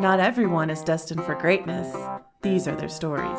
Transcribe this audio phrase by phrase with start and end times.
[0.00, 1.94] Not everyone is destined for greatness.
[2.40, 3.36] These are their stories.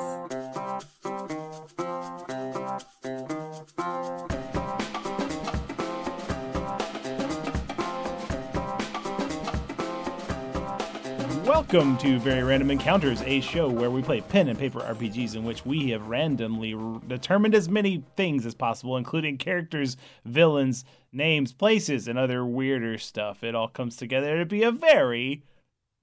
[11.48, 15.44] Welcome to Very Random Encounters, a show where we play pen and paper RPGs in
[15.44, 21.54] which we have randomly r- determined as many things as possible, including characters, villains, names,
[21.54, 23.44] places, and other weirder stuff.
[23.44, 25.42] It all comes together to be a very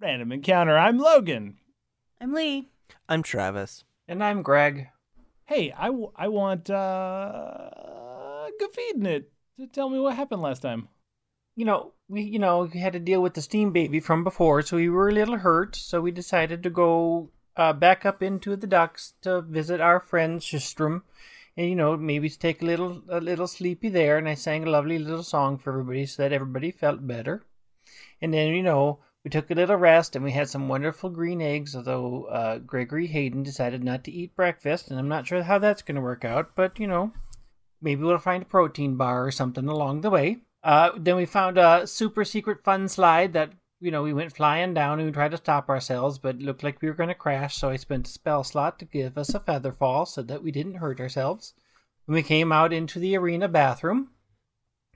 [0.00, 0.78] random encounter.
[0.78, 1.56] I'm Logan.
[2.20, 2.70] I'm Lee.
[3.08, 3.84] I'm Travis.
[4.06, 4.88] And I'm Greg.
[5.46, 7.70] Hey, I, w- I want uh,
[8.60, 9.24] Gafeednit
[9.58, 10.88] to tell me what happened last time.
[11.56, 14.62] You know, we you know we had to deal with the steam baby from before,
[14.62, 15.74] so we were a little hurt.
[15.74, 20.40] So we decided to go uh, back up into the docks to visit our friend
[20.40, 21.02] Shistrom,
[21.56, 24.18] and you know maybe take a little a little sleepy there.
[24.18, 27.44] And I sang a lovely little song for everybody so that everybody felt better.
[28.22, 31.40] And then you know we took a little rest and we had some wonderful green
[31.40, 31.74] eggs.
[31.74, 35.82] Although uh, Gregory Hayden decided not to eat breakfast, and I'm not sure how that's
[35.82, 36.54] going to work out.
[36.54, 37.12] But you know,
[37.80, 40.38] maybe we'll find a protein bar or something along the way.
[40.62, 44.74] Uh, then we found a super secret fun slide that you know we went flying
[44.74, 47.14] down and we tried to stop ourselves, but it looked like we were going to
[47.14, 47.56] crash.
[47.56, 50.50] So I spent a spell slot to give us a feather fall so that we
[50.50, 51.54] didn't hurt ourselves.
[52.06, 54.12] When we came out into the arena bathroom,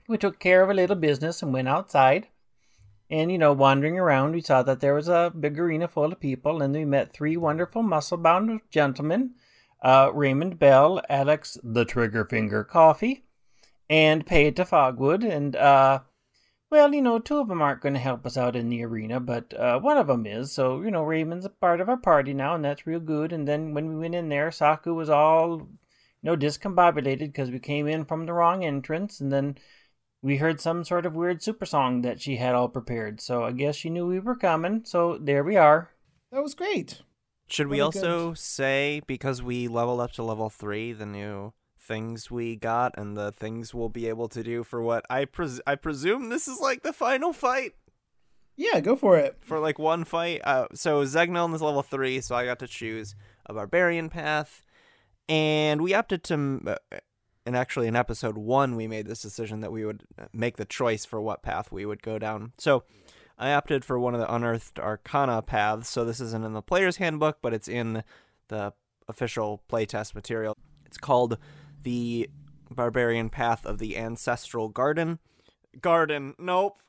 [0.07, 2.27] we took care of a little business and went outside.
[3.09, 6.19] And you know, wandering around, we saw that there was a big arena full of
[6.19, 9.35] people, and we met three wonderful muscle-bound gentlemen:
[9.81, 13.25] uh, Raymond Bell, Alex the Trigger Finger Coffee
[13.89, 15.23] and pay it to Fogwood.
[15.23, 15.99] And, uh,
[16.69, 19.19] well, you know, two of them aren't going to help us out in the arena,
[19.19, 20.51] but uh, one of them is.
[20.51, 23.31] So, you know, Raymond's a part of our party now, and that's real good.
[23.31, 25.67] And then when we went in there, Saku was all, you
[26.23, 29.19] know, discombobulated because we came in from the wrong entrance.
[29.21, 29.57] And then
[30.23, 33.21] we heard some sort of weird super song that she had all prepared.
[33.21, 34.81] So I guess she knew we were coming.
[34.85, 35.91] So there we are.
[36.31, 37.01] That was great.
[37.47, 38.37] Should we Very also good.
[38.39, 43.33] say because we leveled up to level three, the new things we got and the
[43.33, 46.81] things we'll be able to do for what I pres- I presume this is like
[46.81, 47.73] the final fight
[48.55, 49.37] Yeah, go for it.
[49.41, 50.39] for like one fight.
[50.45, 53.13] Uh, so Zegneln is level three, so I got to choose
[53.45, 54.63] a barbarian path,
[55.27, 56.61] and we opted to.
[56.65, 56.97] Uh,
[57.45, 60.65] and actually, in episode one, we made this decision that we would uh, make the
[60.65, 62.53] choice for what path we would go down.
[62.57, 62.83] So
[63.37, 65.89] I opted for one of the unearthed arcana paths.
[65.89, 68.03] So this isn't in the player's handbook, but it's in
[68.47, 68.73] the
[69.07, 70.57] official playtest material.
[70.85, 71.37] It's called
[71.81, 72.29] the
[72.69, 75.19] barbarian path of the ancestral garden.
[75.81, 76.81] Garden, nope.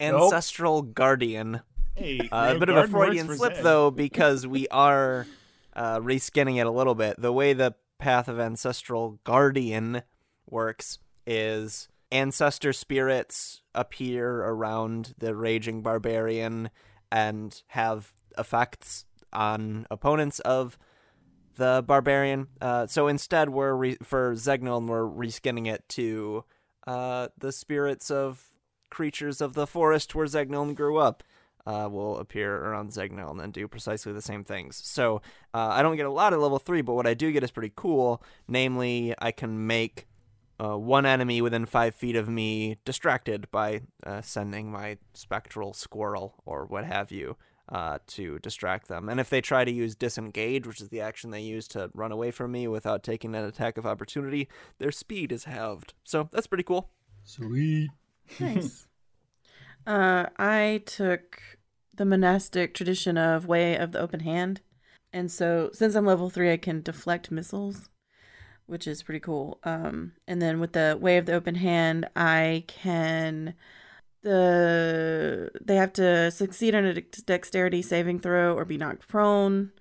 [0.00, 0.22] Nope.
[0.24, 1.62] Ancestral guardian.
[1.94, 5.26] Hey, Uh, a bit of a Freudian slip, though, because we are
[5.74, 7.20] uh, reskinning it a little bit.
[7.20, 10.02] The way the path of ancestral guardian
[10.50, 16.68] works is ancestor spirits appear around the raging barbarian
[17.12, 20.76] and have effects on opponents of
[21.54, 22.48] the barbarian.
[22.60, 26.44] Uh, so instead, we're re- for Zegneln, we're reskinning it to
[26.88, 28.48] uh, the spirits of
[28.90, 31.22] creatures of the forest where Zegneln grew up.
[31.64, 34.80] Uh, will appear around Zegneln and then do precisely the same things.
[34.84, 35.22] So
[35.54, 37.52] uh, I don't get a lot at level three, but what I do get is
[37.52, 38.20] pretty cool.
[38.48, 40.08] Namely, I can make
[40.62, 46.34] uh, one enemy within five feet of me distracted by uh, sending my spectral squirrel
[46.44, 47.36] or what have you
[47.68, 49.08] uh, to distract them.
[49.08, 52.12] And if they try to use disengage, which is the action they use to run
[52.12, 54.48] away from me without taking an attack of opportunity,
[54.78, 55.94] their speed is halved.
[56.04, 56.90] So that's pretty cool.
[57.24, 57.90] Sweet.
[58.38, 58.86] Nice.
[59.86, 61.40] uh, I took
[61.94, 64.60] the monastic tradition of Way of the Open Hand.
[65.12, 67.88] And so, since I'm level three, I can deflect missiles,
[68.66, 69.58] which is pretty cool.
[69.64, 73.54] Um, and then with the Way of the Open Hand, I can.
[74.22, 79.72] The they have to succeed on a dexterity saving throw or be knocked prone.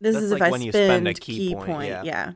[0.00, 2.32] This That's is if like I when you spend, spend a ki point, yeah.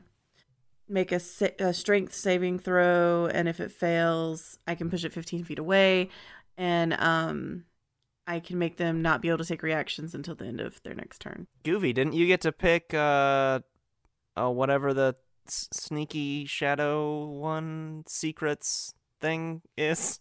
[0.87, 5.13] Make a, sa- a strength saving throw, and if it fails, I can push it
[5.13, 6.09] 15 feet away,
[6.61, 7.63] and um,
[8.27, 10.93] I can make them not be able to take reactions until the end of their
[10.93, 11.47] next turn.
[11.63, 13.61] Goovy, didn't you get to pick uh,
[14.37, 15.15] uh whatever the
[15.47, 20.19] s- sneaky shadow one secrets thing is?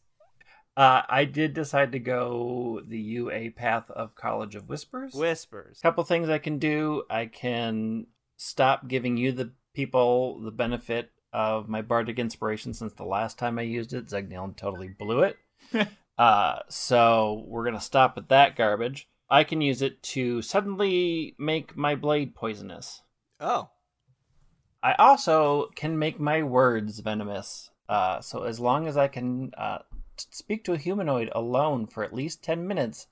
[0.79, 5.13] Uh, I did decide to go the UA path of College of Whispers.
[5.13, 5.79] Whispers.
[5.83, 7.03] couple things I can do.
[7.11, 8.07] I can
[8.39, 13.59] stop giving you the people the benefit of my bardic inspiration since the last time
[13.59, 14.07] I used it.
[14.07, 15.37] Zegneln totally blew it.
[16.21, 19.09] uh, so we're gonna stop at that garbage.
[19.31, 23.01] I can use it to suddenly make my blade poisonous.
[23.41, 23.71] Oh,
[24.83, 27.71] I also can make my words venomous.
[27.89, 29.79] Uh, so as long as I can uh,
[30.19, 33.07] speak to a humanoid alone for at least ten minutes,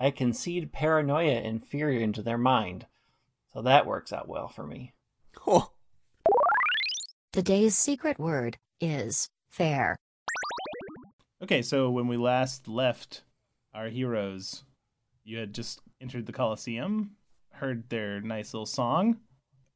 [0.00, 2.86] I can seed paranoia and fear into their mind.
[3.52, 4.94] So that works out well for me.
[5.46, 5.70] Oh,
[7.34, 9.98] The day's secret word is fair.
[11.44, 13.22] Okay, so when we last left
[13.74, 14.64] our heroes,
[15.24, 17.10] you had just entered the Colosseum,
[17.50, 19.18] heard their nice little song.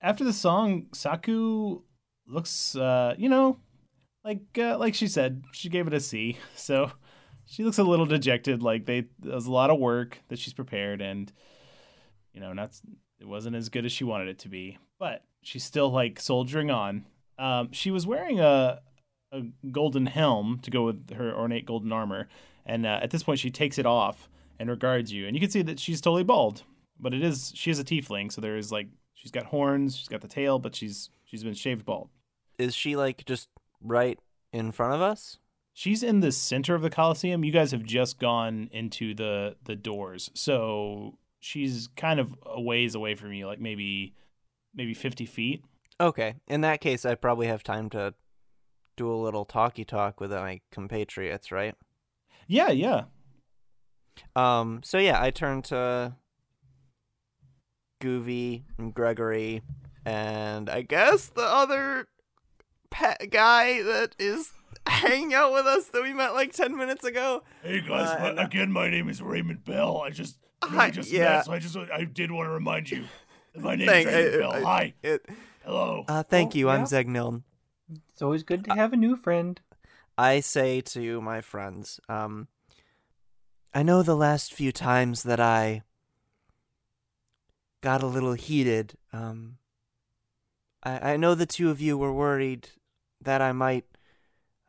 [0.00, 1.82] After the song, Saku
[2.26, 3.58] looks, uh, you know,
[4.24, 6.38] like uh, like she said, she gave it a C.
[6.56, 6.90] So
[7.44, 8.62] she looks a little dejected.
[8.62, 11.30] Like they, there was a lot of work that she's prepared, and
[12.32, 12.80] you know, not
[13.20, 14.78] it wasn't as good as she wanted it to be.
[14.98, 17.04] But she's still like soldiering on.
[17.38, 18.80] Um, she was wearing a
[19.32, 22.28] a golden helm to go with her ornate golden armor,
[22.64, 24.28] and uh, at this point she takes it off
[24.58, 26.62] and regards you, and you can see that she's totally bald.
[26.98, 30.08] But it is she is a tiefling, so there is like she's got horns, she's
[30.08, 32.08] got the tail, but she's she's been shaved bald.
[32.58, 33.48] is she like just
[33.80, 34.18] right
[34.52, 35.38] in front of us?
[35.74, 37.44] She's in the center of the Colosseum.
[37.44, 42.96] You guys have just gone into the the doors, so she's kind of a ways
[42.96, 44.14] away from you, like maybe
[44.74, 45.64] maybe fifty feet.
[46.00, 48.14] Okay, in that case, I probably have time to
[48.98, 51.74] do a little talky talk with my compatriots, right?
[52.46, 53.04] Yeah, yeah.
[54.36, 56.16] Um, so yeah, I turn to
[58.02, 59.62] Goovy and Gregory,
[60.04, 62.06] and I guess the other
[62.90, 64.52] pet guy that is
[64.86, 67.42] hanging out with us that we met like ten minutes ago.
[67.62, 70.00] Hey guys, Uh, and- again, my name is Raymond Bell.
[70.02, 71.42] I just I just, yeah.
[71.42, 73.04] so I just I did want to remind you.
[73.56, 75.26] My name Thank- I- I- It,
[75.64, 76.04] Hello.
[76.08, 76.68] uh, thank Oh, you.
[76.68, 76.86] I'm yeah.
[76.86, 77.42] Zegneln.
[77.90, 79.60] It's always good to have a new friend.
[80.16, 82.48] I say to my friends, um,
[83.72, 85.82] I know the last few times that I
[87.80, 88.94] got a little heated.
[89.12, 89.58] Um,
[90.82, 92.70] I, I know the two of you were worried
[93.22, 93.84] that I might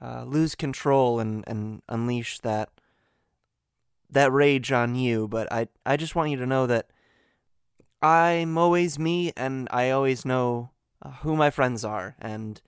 [0.01, 2.69] uh, lose control and, and unleash that
[4.11, 6.89] that rage on you, but I I just want you to know that
[8.01, 12.61] I'm always me, and I always know uh, who my friends are, and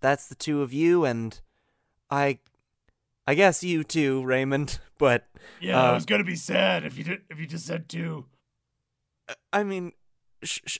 [0.00, 1.38] that's the two of you, and
[2.10, 2.38] I,
[3.26, 4.78] I guess you too, Raymond.
[4.98, 5.24] But
[5.60, 8.26] Yeah, Uh, I was gonna be sad if you did if you just said two.
[9.50, 9.92] I mean,
[10.42, 10.78] sh- sh-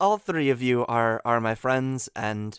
[0.00, 2.58] all three of you are are my friends, and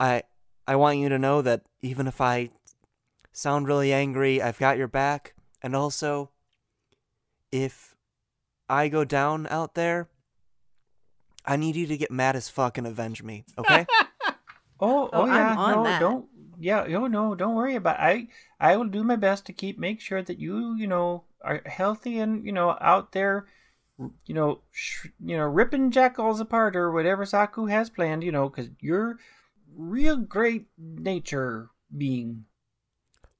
[0.00, 0.22] I
[0.66, 2.50] I want you to know that even if I
[3.32, 6.30] sound really angry, I've got your back, and also,
[7.52, 7.94] if
[8.68, 10.08] I go down out there,
[11.44, 13.44] I need you to get mad as fuck and avenge me.
[13.56, 13.86] Okay?
[14.80, 16.00] Oh, oh, Oh, I'm yeah, on no, that.
[16.00, 16.26] don't.
[16.60, 17.96] Yeah, oh no, don't worry about.
[18.00, 18.28] It.
[18.60, 21.62] I I will do my best to keep make sure that you you know are
[21.66, 23.46] healthy and you know out there,
[24.26, 28.24] you know, sh- you know, ripping jackals apart or whatever Saku has planned.
[28.24, 29.18] You know, because you're
[29.76, 32.44] real great nature being.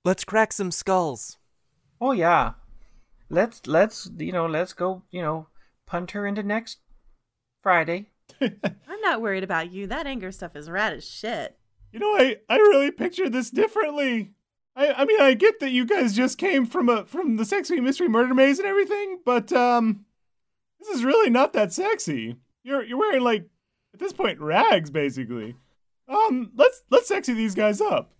[0.05, 1.39] Let's crack some skulls.
[2.01, 2.55] Oh yeah,
[3.31, 5.49] let's let's you know let's go you know
[5.87, 6.79] punt her into next
[7.63, 8.11] Friday.
[8.41, 9.87] I'm not worried about you.
[9.87, 11.59] That anger stuff is rad as shit.
[11.93, 14.33] You know, I I really pictured this differently.
[14.77, 17.81] I I mean, I get that you guys just came from a from the sexy
[17.81, 20.05] mystery murder maze and everything, but um,
[20.79, 22.37] this is really not that sexy.
[22.63, 23.49] You're you're wearing like
[23.95, 25.57] at this point rags basically.
[26.09, 28.13] Um, let's let's sexy these guys up.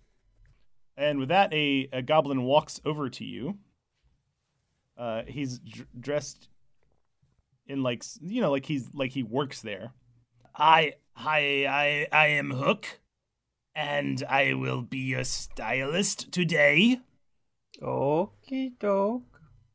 [0.97, 3.57] And with that, a, a goblin walks over to you.
[4.97, 6.49] Uh, he's dr- dressed
[7.67, 9.93] in like you know like he's like he works there.
[10.59, 12.99] I hi, I I am Hook,
[13.73, 16.99] and I will be your stylist today.
[17.81, 19.23] Okie doke.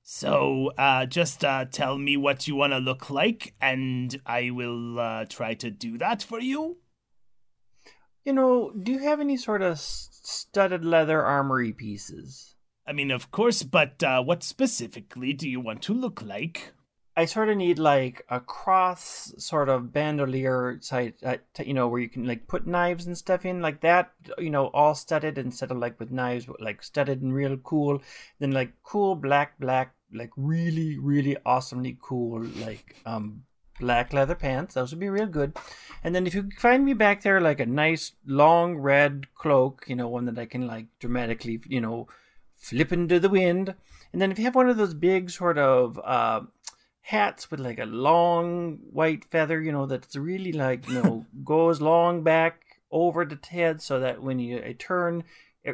[0.02, 5.00] So uh, just uh, tell me what you want to look like, and I will
[5.00, 6.76] uh, try to do that for you.
[8.26, 12.56] You know, do you have any sort of studded leather armory pieces?
[12.86, 16.74] I mean, of course, but uh, what specifically do you want to look like?
[17.16, 21.86] I sort of need like a cross sort of bandolier side, uh, t- you know,
[21.86, 25.38] where you can like put knives and stuff in like that, you know, all studded
[25.38, 28.02] instead of like with knives, like studded and real cool.
[28.40, 33.44] Then like cool black, black, like really, really awesomely cool, like um
[33.78, 34.74] black leather pants.
[34.74, 35.56] Those would be real good.
[36.02, 39.94] And then if you find me back there like a nice long red cloak, you
[39.94, 42.08] know, one that I can like dramatically, you know,
[42.56, 43.74] flip into the wind.
[44.12, 46.42] And then if you have one of those big sort of uh,
[47.08, 51.80] hats with like a long white feather, you know, that's really like, you know, goes
[51.80, 55.24] long back over the head so that when you I turn,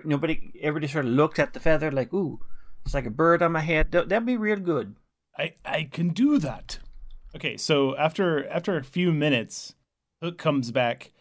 [0.05, 2.41] nobody, everybody sort of looks at the feather like, ooh,
[2.85, 3.93] it's like a bird on my head.
[3.93, 4.97] That- That'd be real good.
[5.39, 6.79] I I can do that.
[7.37, 9.75] Okay, so after after a few minutes,
[10.21, 11.13] Hook comes back,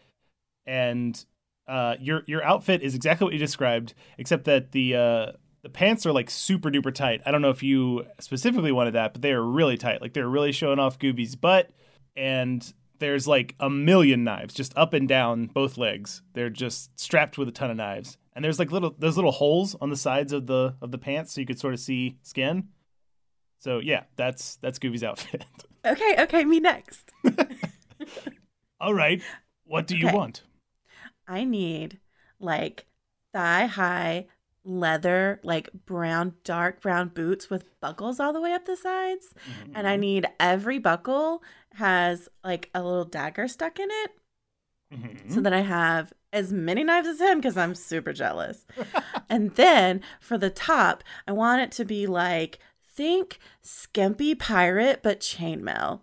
[0.66, 1.24] and
[1.68, 6.06] uh, your your outfit is exactly what you described, except that the uh, the pants
[6.06, 7.22] are like super duper tight.
[7.26, 10.02] I don't know if you specifically wanted that, but they are really tight.
[10.02, 11.70] Like they're really showing off Gooby's butt,
[12.16, 16.22] and there's like a million knives just up and down both legs.
[16.34, 19.76] They're just strapped with a ton of knives, and there's like little those little holes
[19.82, 22.70] on the sides of the of the pants, so you could sort of see skin.
[23.60, 25.46] So yeah, that's that's Gooby's outfit.
[25.86, 27.10] Okay, okay, me next.
[28.82, 29.22] All right,
[29.64, 30.16] what do you Okay.
[30.16, 30.44] want?
[31.26, 32.00] I need
[32.38, 32.86] like
[33.34, 34.28] thigh high
[34.64, 39.34] leather, like brown, dark brown boots with buckles all the way up the sides.
[39.74, 41.42] And I need every buckle
[41.76, 44.12] has like a little dagger stuck in it
[44.94, 45.32] Mhm.
[45.32, 48.66] so that I have as many knives as him because I'm super jealous.
[49.30, 55.20] and then for the top, I want it to be like think skimpy pirate but
[55.20, 56.02] chainmail.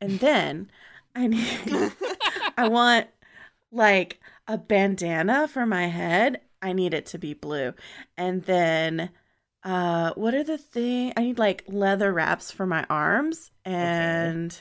[0.00, 0.70] And then
[1.14, 1.92] I need
[2.58, 3.08] I want
[3.72, 6.40] like a bandana for my head.
[6.60, 7.74] I need it to be blue.
[8.16, 9.10] And then
[9.64, 14.58] uh what are the thing I need like leather wraps for my arms and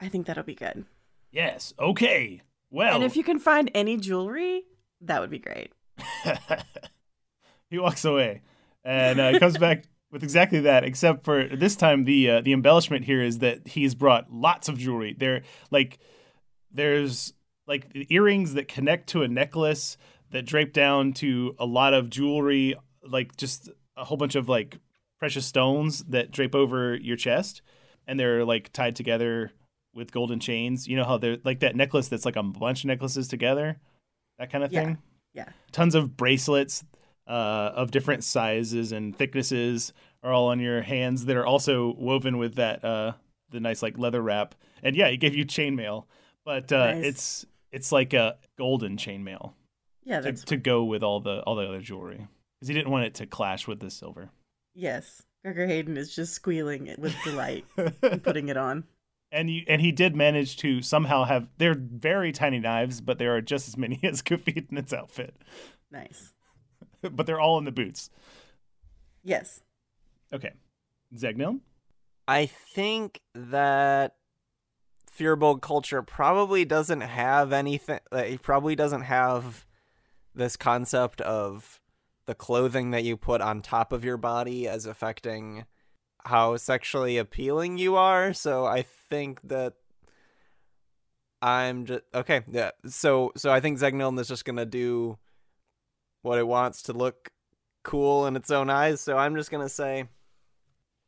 [0.00, 0.84] I think that'll be good.
[1.30, 1.74] Yes.
[1.78, 2.42] Okay.
[2.70, 4.64] Well, And if you can find any jewelry,
[5.00, 5.72] that would be great.
[7.70, 8.42] he walks away
[8.84, 13.04] and uh, comes back with exactly that, except for this time the uh, the embellishment
[13.04, 15.14] here is that he's brought lots of jewelry.
[15.18, 15.98] There, like,
[16.70, 17.32] there's
[17.66, 19.96] like earrings that connect to a necklace
[20.30, 24.78] that drape down to a lot of jewelry, like just a whole bunch of like
[25.18, 27.62] precious stones that drape over your chest,
[28.06, 29.50] and they're like tied together
[29.94, 30.86] with golden chains.
[30.86, 33.78] You know how they're like that necklace that's like a bunch of necklaces together,
[34.38, 34.98] that kind of thing
[35.34, 35.48] Yeah.
[35.72, 36.84] tons of bracelets
[37.26, 39.92] uh, of different sizes and thicknesses
[40.22, 43.12] are all on your hands that are also woven with that uh,
[43.50, 44.54] the nice like leather wrap.
[44.82, 46.04] And yeah, it gave you chainmail,
[46.44, 47.04] but uh, Nice.
[47.04, 49.52] it's it's like a golden chainmail
[50.08, 52.90] Yeah, to, that's to go with all the all the other jewelry because he didn't
[52.90, 54.30] want it to clash with the silver.
[54.74, 55.22] yes.
[55.44, 57.64] Gregor Hayden is just squealing it with delight
[58.02, 58.84] and putting it on.
[59.30, 63.36] and you and he did manage to somehow have they're very tiny knives, but there
[63.36, 65.36] are just as many as Goofy in its outfit.
[65.92, 66.32] Nice.
[67.02, 68.10] but they're all in the boots.
[69.22, 69.60] Yes.
[70.32, 70.52] Okay,
[71.14, 71.60] Zegnil.
[72.26, 74.16] I think that
[75.16, 78.00] Firbolg culture probably doesn't have anything.
[78.10, 79.66] Like, it probably doesn't have
[80.38, 81.80] this concept of
[82.26, 85.64] the clothing that you put on top of your body as affecting
[86.24, 88.32] how sexually appealing you are.
[88.32, 89.74] So I think that
[91.40, 92.42] I'm just okay.
[92.50, 92.70] Yeah.
[92.86, 95.18] So so I think Zegneln is just gonna do
[96.22, 97.30] what it wants to look
[97.84, 99.00] cool in its own eyes.
[99.00, 100.04] So I'm just gonna say.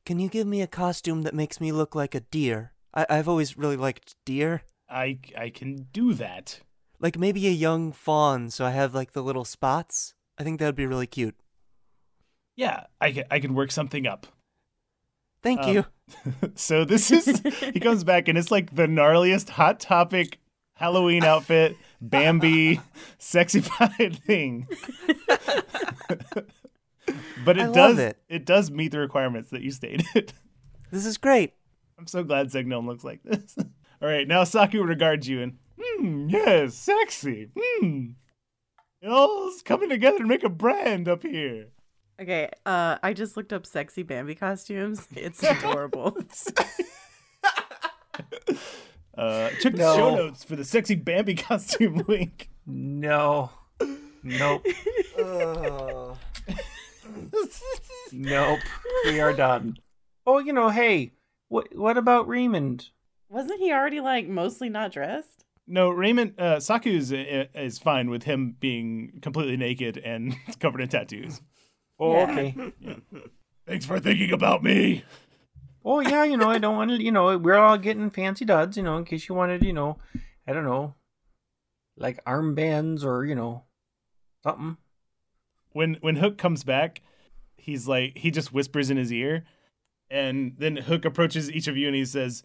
[0.07, 2.73] Can you give me a costume that makes me look like a deer?
[2.95, 4.63] I- I've always really liked deer.
[4.89, 6.61] I I can do that.
[7.01, 10.15] Like maybe a young fawn, so I have like the little spots.
[10.39, 11.35] I think that would be really cute.
[12.57, 14.27] Yeah, I can I can work something up.
[15.43, 15.87] Thank Um, you.
[16.55, 17.41] so this is
[17.73, 20.39] he comes back and it's like the gnarliest hot topic
[20.75, 22.81] Halloween outfit, Bambi,
[23.19, 24.67] sexified thing.
[27.45, 28.45] but it does it.
[28.45, 30.33] does meet the requirements that you stated.
[30.91, 31.53] This is great.
[31.99, 33.57] I'm so glad Zegnome looks like this.
[34.03, 37.51] All right, now Saku regards you and hmm, yes, sexy.
[37.59, 38.07] Hmm.
[39.03, 41.69] It all's coming together to make a brand up here.
[42.21, 42.51] Okay.
[42.67, 45.09] Uh, I just looked up sexy Bambi costumes.
[45.17, 46.17] It's adorable.
[49.17, 49.97] Uh, check the No.
[49.97, 52.49] show notes for the sexy Bambi costume link.
[52.65, 53.51] No.
[54.23, 54.65] Nope.
[58.13, 58.59] Nope.
[59.05, 59.77] We are done.
[60.27, 61.13] Oh, you know, hey,
[61.49, 62.89] what what about Raymond?
[63.29, 65.45] Wasn't he already like mostly not dressed?
[65.71, 70.89] No, Raymond uh, Saku is, is fine with him being completely naked and covered in
[70.89, 71.41] tattoos.
[71.99, 72.31] Oh, Yeah.
[72.31, 72.55] okay.
[73.67, 75.05] Thanks for thinking about me.
[75.85, 78.77] Oh, yeah, you know, I don't want to, you know, we're all getting fancy duds,
[78.77, 79.99] you know, in case you wanted, you know,
[80.47, 80.95] I don't know,
[81.97, 83.63] like armbands or, you know,
[84.43, 84.77] something.
[85.73, 87.01] When when Hook comes back,
[87.57, 89.45] he's like he just whispers in his ear,
[90.11, 92.43] and then Hook approaches each of you and he says,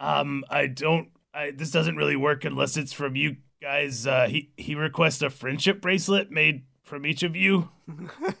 [0.00, 1.08] "Um, I don't.
[1.34, 4.06] I, this doesn't really work unless it's from you guys.
[4.06, 7.70] Uh, he he requests a friendship bracelet made from each of you.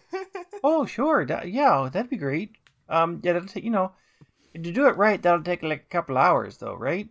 [0.66, 1.26] Oh, sure.
[1.26, 2.52] That, yeah, that'd be great.
[2.88, 3.92] Um, yeah, that'll take, you know,
[4.54, 7.06] to do it right, that'll take like a couple hours, though, right?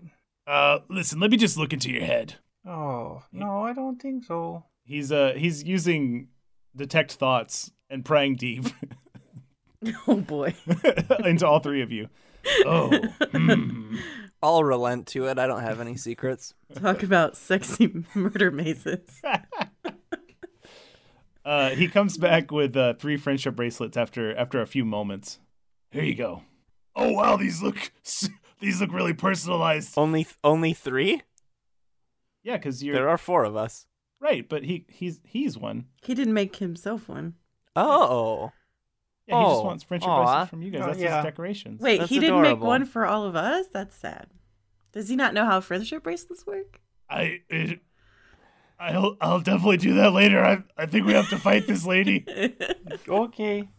[0.48, 2.36] Uh, listen, let me just look into your head."
[2.68, 4.63] Oh, no, I don't think so.
[4.86, 6.30] He's uh he's using
[6.75, 8.66] detect thoughts and prying deep
[10.08, 10.56] Oh boy.
[11.24, 12.10] into all three of you.
[12.66, 12.90] Oh,
[13.34, 13.98] hmm.
[14.43, 15.39] I'll relent to it.
[15.39, 16.53] I don't have any secrets.
[16.75, 19.21] Talk about sexy murder mazes.
[21.45, 25.39] Uh, he comes back with uh, three friendship bracelets after after a few moments.
[25.91, 26.43] Here you go.
[26.95, 27.91] Oh wow, these look
[28.62, 29.93] these look really personalized.
[29.97, 31.21] Only only three?
[32.43, 33.88] Yeah, because you're There are four of us.
[34.21, 35.88] right, but he he's he's one.
[36.01, 37.33] He didn't make himself one.
[37.75, 38.53] Oh.
[39.27, 40.24] Yeah, he just Oh, wants friendship aw.
[40.25, 40.82] bracelets from you guys.
[40.84, 41.18] Oh, That's yeah.
[41.18, 41.82] his decorations.
[41.82, 43.68] Wait, That's he didn't make one for all of us?
[43.72, 44.27] That's sad.
[44.92, 46.82] Does he not know how friendship bracelets work?
[47.10, 47.80] I it,
[48.80, 50.44] I'll I'll definitely do that later.
[50.44, 52.25] I I think we have to fight this lady.
[53.08, 53.70] Okay.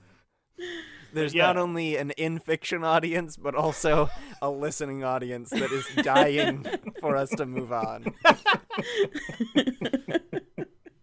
[1.12, 1.46] There's Yeah.
[1.46, 4.08] not only an in fiction audience, but also
[4.42, 6.66] a listening audience that is dying
[7.00, 8.04] for us to move on.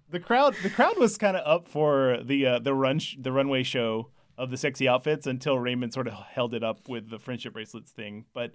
[0.09, 3.31] the crowd the crowd was kind of up for the uh, the run sh- the
[3.31, 4.09] runway show
[4.41, 7.91] of the sexy outfits until Raymond sort of held it up with the friendship bracelets
[7.91, 8.25] thing.
[8.33, 8.53] But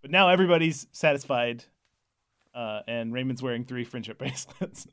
[0.00, 1.64] but now everybody's satisfied,
[2.54, 4.86] uh, and Raymond's wearing three friendship bracelets.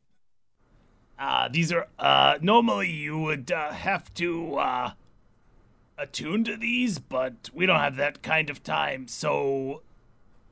[1.19, 4.91] Uh, these are uh, normally you would uh, have to uh,
[5.95, 9.07] attune to these, but we don't have that kind of time.
[9.07, 9.83] So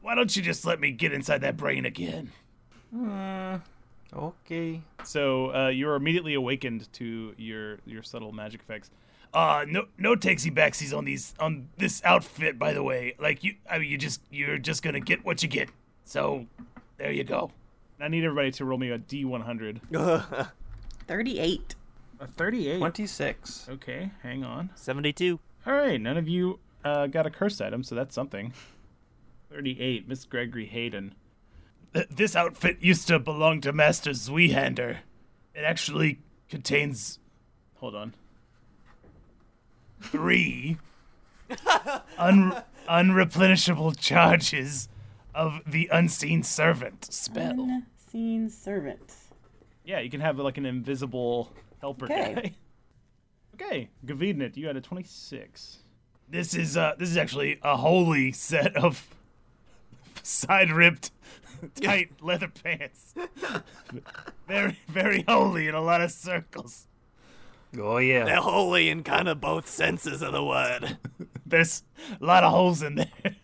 [0.02, 2.32] why don't you just let me get inside that brain again?
[4.16, 4.82] Okay.
[5.04, 8.92] So uh, you're immediately awakened to your your subtle magic effects.
[9.34, 12.60] Uh, no, no takesy backsies on these on this outfit.
[12.60, 15.50] By the way, like you, I mean, you just you're just gonna get what you
[15.50, 15.70] get.
[16.06, 16.46] So
[16.98, 17.52] there you go.
[18.00, 19.80] I need everybody to roll me a D100.
[21.08, 21.76] 38.
[22.20, 22.78] A 38.
[22.78, 23.70] 26.
[23.70, 24.70] Okay, hang on.
[24.76, 25.40] 72.
[25.66, 28.54] All right, none of you uh, got a curse item, so that's something.
[29.52, 31.16] 38, Miss Gregory Hayden.
[32.10, 34.98] This outfit used to belong to Master Zweehander.
[35.54, 37.20] It actually contains.
[37.76, 38.16] Hold on.
[40.04, 40.78] Three
[42.18, 44.90] un- unreplenishable charges
[45.34, 47.52] of the Unseen Servant spell.
[47.60, 49.14] Unseen servant.
[49.84, 52.34] Yeah, you can have like an invisible helper Okay.
[52.36, 52.54] guy.
[53.56, 55.78] Okay, Gavidnit, you had a twenty-six.
[56.28, 59.08] This is uh, this is actually a holy set of
[60.24, 61.12] side-ripped,
[61.76, 63.14] tight leather pants.
[64.48, 66.88] very, very holy in a lot of circles.
[67.80, 68.26] Oh, yeah.
[68.26, 70.98] They're holy in kind of both senses of the word.
[71.46, 71.84] There's
[72.22, 73.08] a lot of holes in there.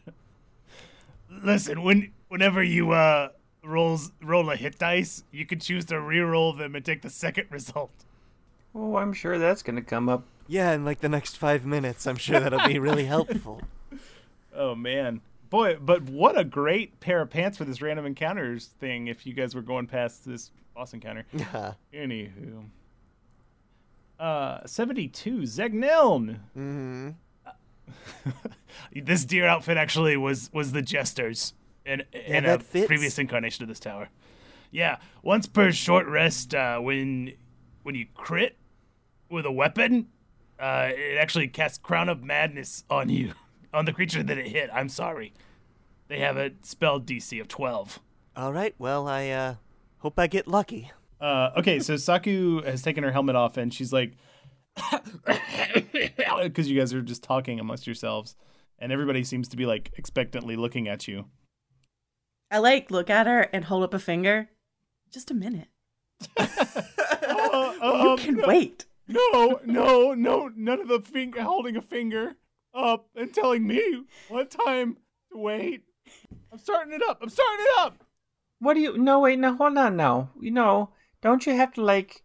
[1.44, 3.30] Listen, when whenever you uh
[3.64, 7.48] rolls roll a hit dice, you can choose to re-roll them and take the second
[7.52, 7.92] result.
[8.76, 10.24] Oh, I'm sure that's going to come up.
[10.48, 13.62] Yeah, in like the next five minutes, I'm sure that'll be really helpful.
[14.56, 15.78] Oh man, boy!
[15.80, 19.08] But what a great pair of pants for this random encounters thing.
[19.08, 21.74] If you guys were going past this boss encounter, Yeah.
[21.94, 22.64] anywho,
[24.20, 26.40] uh, seventy-two Zegneln.
[26.58, 27.10] Mm-hmm.
[28.96, 31.54] this deer outfit actually was was the jester's
[31.86, 32.88] in in a fits.
[32.88, 34.10] previous incarnation of this tower.
[34.72, 37.34] Yeah, once per short rest, uh, when
[37.84, 38.58] when you crit
[39.30, 40.08] with a weapon,
[40.60, 43.34] uh, it actually casts Crown of Madness on you,
[43.74, 44.70] on the creature that it hit.
[44.74, 45.34] I'm sorry,
[46.08, 48.00] they have a spell DC of twelve.
[48.36, 48.76] All right.
[48.78, 49.56] Well, I uh,
[50.00, 50.92] hope I get lucky.
[51.20, 54.14] Uh, okay, so Saku has taken her helmet off and she's like,
[56.44, 58.36] because you guys are just talking amongst yourselves,
[58.78, 61.26] and everybody seems to be like expectantly looking at you.
[62.52, 64.50] I like look at her and hold up a finger.
[65.12, 65.68] Just a minute.
[67.22, 68.86] Uh, You um, can no, wait.
[69.08, 72.36] No, no, no, none of the finger holding a finger
[72.74, 74.98] up and telling me what time
[75.32, 75.84] to wait.
[76.52, 77.20] I'm starting it up.
[77.22, 78.04] I'm starting it up.
[78.60, 78.98] What do you.
[78.98, 80.32] No, wait, no, hold on now.
[80.40, 80.90] You know,
[81.22, 82.24] don't you have to, like.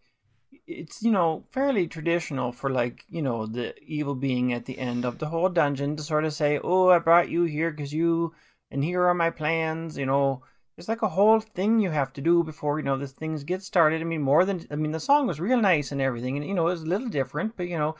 [0.67, 5.05] It's, you know, fairly traditional for, like, you know, the evil being at the end
[5.05, 8.33] of the whole dungeon to sort of say, oh, I brought you here because you.
[8.71, 10.43] And here are my plans, you know.
[10.75, 13.61] There's like a whole thing you have to do before, you know, this things get
[13.63, 14.01] started.
[14.01, 14.65] I mean, more than.
[14.71, 16.87] I mean, the song was real nice and everything, and, you know, it was a
[16.87, 17.95] little different, but, you know,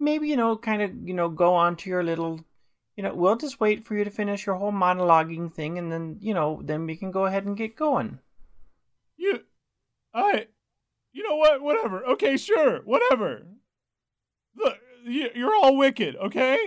[0.00, 2.40] maybe, you know, kind of, you know, go on to your little
[2.98, 6.16] you know, we'll just wait for you to finish your whole monologuing thing, and then,
[6.20, 8.18] you know, then we can go ahead and get going.
[9.16, 9.42] You,
[10.14, 10.46] I,
[11.12, 11.60] you know what?
[11.60, 12.04] Whatever.
[12.06, 12.80] Okay, sure.
[12.84, 13.46] Whatever.
[14.56, 16.16] Look, you- you're all wicked.
[16.16, 16.58] Okay.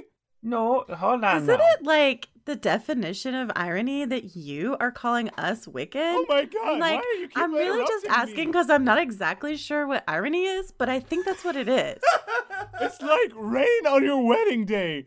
[0.44, 1.38] No, hold on.
[1.44, 1.64] Isn't now.
[1.80, 6.02] it like the definition of irony that you are calling us wicked?
[6.02, 6.80] Oh my god.
[6.80, 10.04] like, why are you keep I'm really just asking because I'm not exactly sure what
[10.08, 12.02] irony is, but I think that's what it is.
[12.80, 15.06] It's like rain on your wedding day.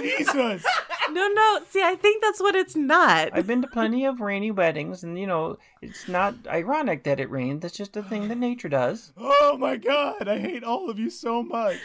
[0.00, 0.64] Jesus.
[1.10, 1.60] no, no.
[1.70, 3.30] See, I think that's what it's not.
[3.32, 7.30] I've been to plenty of rainy weddings, and, you know, it's not ironic that it
[7.30, 7.62] rained.
[7.62, 9.12] That's just a thing that nature does.
[9.48, 11.76] Oh my god, I hate all of you so much.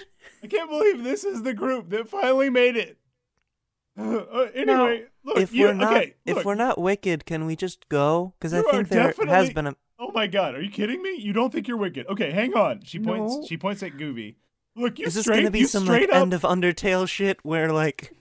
[0.43, 2.97] I can't believe this is the group that finally made it.
[3.97, 7.87] Uh, anyway, look, if you, we're not, okay, if we're not wicked, can we just
[7.89, 8.33] go?
[8.39, 9.75] Because I You are think there has definitely- been a.
[9.99, 11.15] Oh my god, are you kidding me?
[11.17, 12.07] You don't think you're wicked?
[12.07, 12.81] Okay, hang on.
[12.83, 13.35] She points.
[13.35, 13.45] No.
[13.47, 14.35] She points at Goovy.
[14.75, 15.37] Look, you Is this straight.
[15.39, 16.15] gonna be some like up.
[16.15, 18.13] end of Undertale shit where like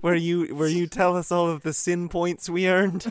[0.00, 3.06] where you where you tell us all of the sin points we earned?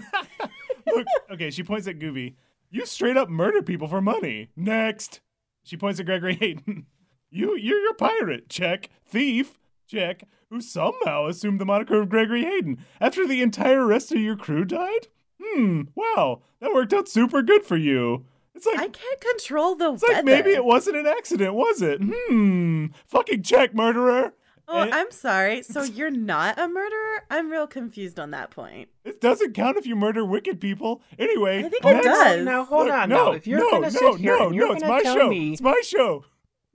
[0.87, 2.35] Look, okay, she points at Goovy.
[2.71, 4.49] You straight up murder people for money.
[4.55, 5.21] Next.
[5.63, 6.85] She points at Gregory Hayden.
[7.31, 8.49] You, you're your pirate.
[8.49, 8.89] Check.
[9.05, 9.59] Thief.
[9.87, 10.23] Check.
[10.49, 14.65] Who somehow assumed the moniker of Gregory Hayden after the entire rest of your crew
[14.65, 15.09] died?
[15.39, 15.81] Hmm.
[15.93, 16.41] Wow.
[16.59, 18.25] That worked out super good for you.
[18.55, 20.15] It's like I can't control the it's weather.
[20.15, 21.99] like maybe it wasn't an accident, was it?
[22.03, 22.87] Hmm.
[23.07, 24.33] Fucking check, murderer.
[24.67, 25.63] Oh, And I'm sorry.
[25.63, 27.23] So you're not a murderer?
[27.31, 28.89] I'm real confused on that point.
[29.05, 31.01] it doesn't count if you murder wicked people.
[31.17, 32.45] Anyway, I think it next- does.
[32.45, 33.09] Now hold Look, on.
[33.09, 35.01] no, now, if you're no, gonna no, sit here no, and you're no, it's my
[35.03, 35.29] show.
[35.29, 36.25] me, It's my show.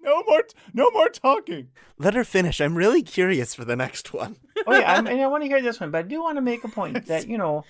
[0.00, 0.42] No more,
[0.74, 1.68] no more talking.
[1.98, 2.60] Let her finish.
[2.60, 4.36] I'm really curious for the next one.
[4.66, 6.42] oh yeah, I'm, and I want to hear this one, but I do want to
[6.42, 7.64] make a point that you know,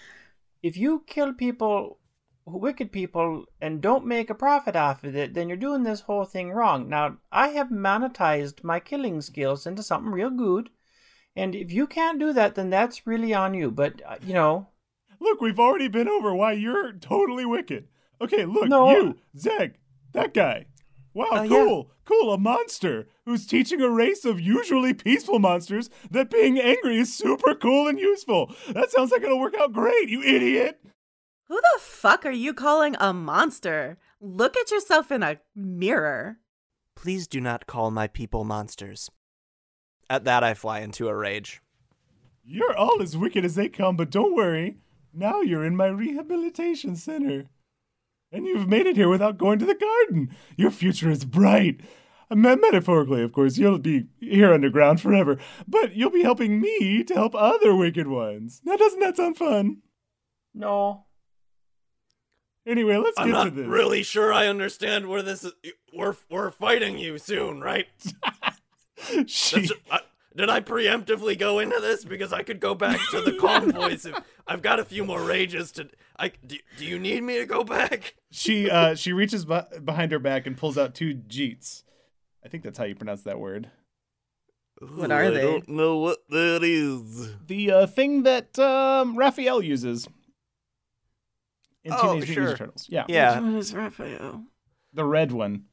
[0.62, 1.98] if you kill people,
[2.46, 6.24] wicked people, and don't make a profit off of it, then you're doing this whole
[6.24, 6.88] thing wrong.
[6.88, 10.70] Now, I have monetized my killing skills into something real good,
[11.34, 13.70] and if you can't do that, then that's really on you.
[13.70, 14.68] But uh, you know,
[15.20, 17.88] Look, we've already been over why you're totally wicked.
[18.20, 18.90] Okay, look, No.
[18.90, 19.74] you, Zeg,
[20.12, 20.66] that guy.
[21.14, 21.48] Wow, Uh, yeah.
[21.48, 26.98] cool, cool, a monster who's teaching a race of usually peaceful monsters that being angry
[26.98, 28.52] is super cool and useful.
[28.68, 30.83] That sounds like it'll work out great, you idiot.
[31.54, 33.96] Who the fuck are you calling a monster?
[34.20, 36.38] Look at yourself in a mirror.
[36.96, 39.08] Please do not call my people monsters.
[40.10, 41.62] At that, I fly into a rage.
[42.42, 44.78] You're all as wicked as they come, but don't worry.
[45.12, 47.44] Now you're in my rehabilitation center.
[48.32, 50.34] And you've made it here without going to the garden.
[50.56, 51.82] Your future is bright.
[52.32, 55.38] Metaphorically, of course, you'll be here underground forever,
[55.68, 58.60] but you'll be helping me to help other wicked ones.
[58.64, 59.82] Now, doesn't that sound fun?
[60.52, 61.03] no.
[62.66, 63.38] Anyway, let's get to this.
[63.40, 65.52] I'm not really sure I understand where this is.
[65.92, 67.86] We're we're fighting you soon, right?
[69.26, 69.68] She,
[70.36, 74.06] did I preemptively go into this because I could go back to the convoys?
[74.06, 75.88] If I've got a few more rages to.
[76.18, 78.14] I do, do you need me to go back?
[78.30, 81.82] she, uh, she reaches be- behind her back and pulls out two jeets.
[82.44, 83.70] I think that's how you pronounce that word.
[84.80, 85.42] What are they?
[85.42, 87.36] don't know what that is.
[87.46, 90.08] The uh, thing that um, Raphael uses
[91.84, 92.44] in Oh, Teenage Mutant sure.
[92.54, 92.86] Ninja Turtles.
[92.88, 94.44] Yeah, Yeah, Which one is Raphael?
[94.92, 95.64] the red one.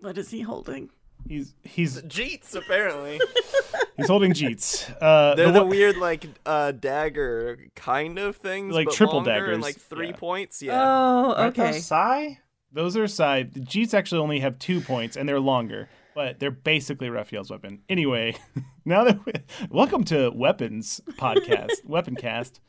[0.00, 0.90] What is he holding?
[1.28, 3.20] He's he's Jeets apparently.
[3.96, 4.92] he's holding jeets.
[5.00, 9.30] Uh, They're the the weird like uh dagger kind of things, Like but triple longer
[9.30, 10.16] and, daggers, like three yeah.
[10.16, 10.60] points.
[10.62, 10.82] Yeah.
[10.82, 11.78] Oh, Aren't those okay.
[11.78, 12.38] sai?
[12.72, 13.54] those are side.
[13.54, 17.82] The jeets actually only have two points and they're longer, but they're basically Raphael's weapon.
[17.88, 18.34] Anyway,
[18.84, 19.32] now that we,
[19.70, 22.60] welcome to Weapons Podcast, Weapon Cast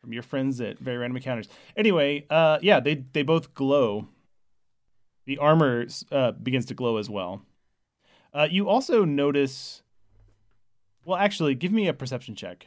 [0.00, 1.48] from your friends at Very Random Encounters.
[1.76, 4.08] Anyway, uh, yeah, they they both glow.
[5.26, 7.42] The armor uh, begins to glow as well.
[8.32, 9.82] Uh, you also notice.
[11.04, 12.66] Well, actually, give me a perception check.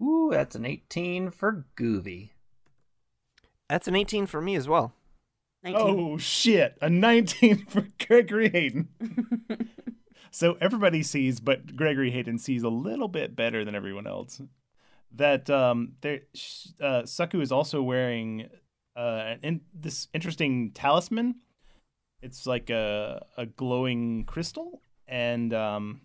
[0.00, 2.30] Ooh, that's an 18 for Goovy.
[3.68, 4.92] That's an 18 for me as well.
[5.64, 5.82] 19.
[5.82, 6.76] Oh shit!
[6.80, 8.88] A 19 for Gregory Hayden.
[10.30, 14.40] so everybody sees, but Gregory Hayden sees a little bit better than everyone else.
[15.14, 16.20] That um, there,
[16.80, 18.48] uh, Saku is also wearing
[18.96, 21.36] uh, in, this interesting talisman.
[22.22, 26.00] It's like a a glowing crystal, and um,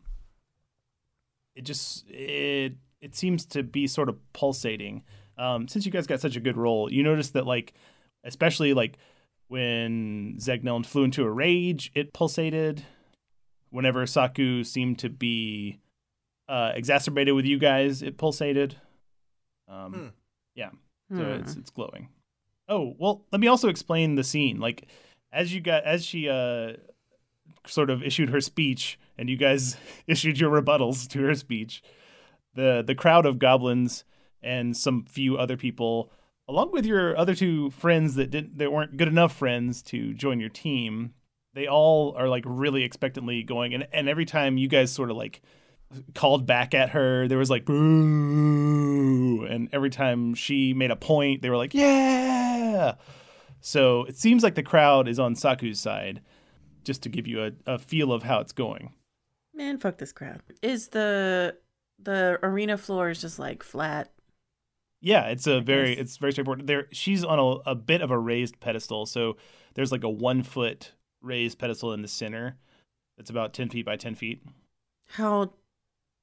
[1.56, 5.04] it just it it seems to be sort of pulsating.
[5.38, 7.74] Um, since you guys got such a good roll, you notice that like,
[8.24, 8.98] especially like
[9.48, 12.84] when Zegneln flew into a rage, it pulsated.
[13.70, 15.80] Whenever Saku seemed to be
[16.48, 18.76] uh, exacerbated with you guys, it pulsated.
[19.72, 20.08] Um, Hmm.
[20.56, 20.70] Yeah,
[21.10, 21.42] so Hmm.
[21.42, 22.10] it's it's glowing.
[22.68, 24.60] Oh well, let me also explain the scene.
[24.60, 24.88] Like
[25.32, 26.74] as you got as she uh
[27.68, 31.82] sort of issued her speech, and you guys issued your rebuttals to her speech,
[32.54, 34.04] the the crowd of goblins
[34.44, 36.12] and some few other people
[36.48, 40.40] along with your other two friends that didn't that weren't good enough friends to join
[40.40, 41.14] your team
[41.54, 45.16] they all are like really expectantly going and, and every time you guys sort of
[45.16, 45.42] like
[46.16, 51.42] called back at her there was like boo and every time she made a point
[51.42, 52.94] they were like yeah
[53.60, 56.22] so it seems like the crowd is on saku's side
[56.84, 58.94] just to give you a, a feel of how it's going
[59.54, 60.42] Man, fuck this crowd.
[60.62, 61.58] Is the
[62.00, 64.12] the arena floor is just like flat?
[65.02, 66.68] Yeah, it's a very it's very straightforward.
[66.68, 69.38] There, she's on a, a bit of a raised pedestal, so
[69.74, 72.58] there's like a one foot raised pedestal in the center.
[73.18, 74.42] That's about ten feet by ten feet.
[75.10, 75.54] How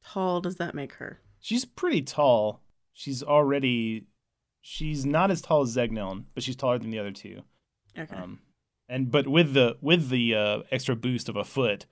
[0.04, 1.20] tall does that make her?
[1.40, 2.60] She's pretty tall.
[2.92, 4.06] She's already
[4.60, 7.42] she's not as tall as Zegneln, but she's taller than the other two.
[7.98, 8.14] Okay.
[8.16, 8.40] Um,
[8.88, 11.86] and but with the with the uh, extra boost of a foot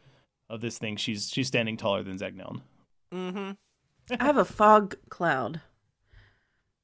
[0.50, 2.62] of this thing, she's she's standing taller than Zagneln.
[3.12, 3.50] Mm-hmm.
[4.20, 5.60] I have a fog cloud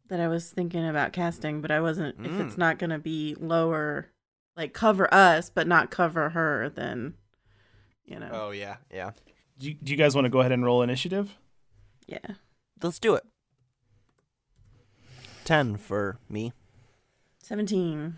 [0.08, 2.16] that I was thinking about casting, but I wasn't.
[2.24, 2.58] If it's Mm.
[2.58, 4.08] not going to be lower,
[4.56, 7.14] like cover us, but not cover her, then
[8.04, 9.12] you know, Oh yeah, yeah.
[9.62, 11.38] Do you, do you guys want to go ahead and roll initiative?
[12.08, 12.18] yeah.
[12.82, 13.22] Let's do it.
[15.44, 16.52] Ten for me.
[17.38, 18.16] Seventeen.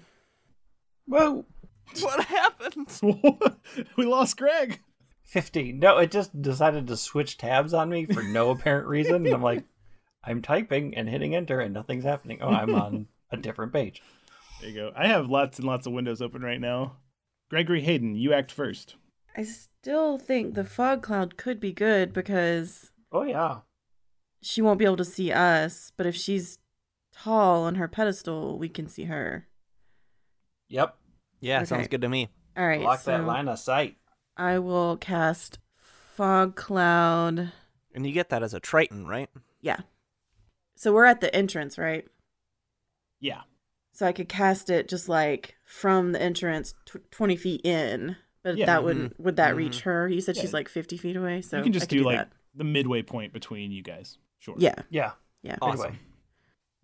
[1.07, 1.45] Whoa,
[2.01, 2.99] What happened?
[3.99, 4.81] we lost Greg.
[5.25, 5.79] 15.
[5.79, 9.27] No, it just decided to switch tabs on me for no apparent reason.
[9.27, 9.65] And I'm like,
[10.25, 12.39] I'm typing and hitting enter and nothing's happening.
[12.41, 14.01] Oh, I'm on a different page.
[14.63, 14.93] There you go.
[14.97, 16.97] I have lots and lots of windows open right now.
[17.51, 18.97] Gregory Hayden, you act first.
[19.37, 23.61] I still think the fog cloud could be good because Oh, yeah.
[24.41, 26.59] she won't be able to see us, but if she's
[27.13, 29.49] tall on her pedestal, we can see her.
[30.69, 30.97] Yep.
[31.41, 31.67] Yeah, Okay.
[31.67, 32.31] sounds good to me.
[32.57, 33.97] All right, Lock that line of sight.
[34.37, 37.53] I will cast fog cloud.
[37.95, 39.29] And you get that as a Triton, right?
[39.61, 39.81] Yeah.
[40.77, 42.07] So we're at the entrance, right?
[43.21, 43.43] Yeah.
[43.93, 48.17] So I could cast it just like from the entrance, tw- twenty feet in.
[48.45, 48.67] But Yeah.
[48.67, 50.07] that would would that reach her?
[50.09, 50.43] You said Yeah.
[50.43, 52.33] she's like fifty feet away, so you can just could do, like that.
[52.55, 54.19] the midway point between you guys.
[54.39, 54.55] Sure.
[54.59, 55.13] yeah, Yeah.
[55.43, 55.57] yeah.
[55.63, 55.87] Awesome.
[55.87, 55.99] Anyway,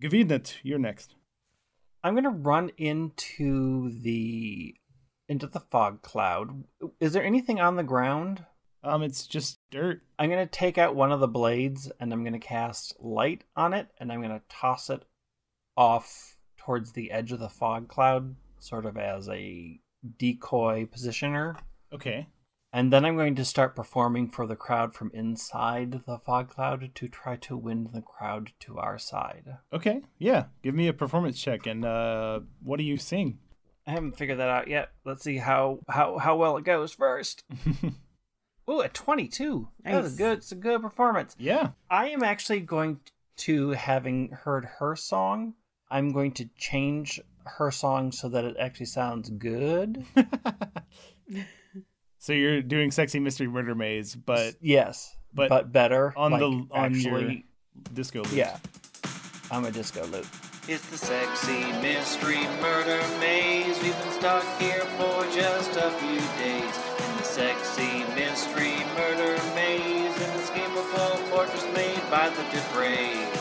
[0.03, 1.14] Gavidnet, you're next.
[2.03, 4.75] I'm going to run into the
[5.29, 6.64] into the fog cloud.
[6.99, 8.44] Is there anything on the ground?
[8.83, 10.03] Um, it's just dirt.
[10.18, 13.44] I'm going to take out one of the blades and I'm going to cast light
[13.55, 15.05] on it and I'm going to toss it
[15.77, 19.79] off towards the edge of the fog cloud, sort of as a
[20.18, 21.56] decoy positioner.
[21.92, 22.28] Okay.
[22.72, 26.90] And then I'm going to start performing for the crowd from inside the fog cloud
[26.94, 29.56] to try to win the crowd to our side.
[29.72, 30.02] Okay.
[30.18, 30.44] Yeah.
[30.62, 33.38] Give me a performance check and uh what do you sing?
[33.86, 34.90] I haven't figured that out yet.
[35.04, 37.42] Let's see how how, how well it goes first.
[38.70, 39.68] Ooh, a 22.
[39.84, 40.18] That was Nice.
[40.18, 40.38] good.
[40.38, 41.34] It's a good performance.
[41.40, 41.70] yeah.
[41.90, 43.00] I am actually going
[43.38, 45.54] to, having heard her song,
[45.90, 47.20] I'm going to change
[47.58, 50.04] her song so that it actually sounds good.
[52.18, 56.66] so you're doing sexy mystery murder maze, but yes, but but, better on like, the
[56.70, 57.34] on your
[57.94, 58.32] disco loop.
[58.32, 58.58] Yeah,
[59.50, 60.26] I'm a disco loop.
[60.68, 63.82] It's the sexy mystery murder maze.
[63.82, 66.78] We've been stuck here for just a few days.
[67.00, 70.14] In the sexy mystery murder maze.
[70.14, 73.39] In this gamable fortress made by the depraved.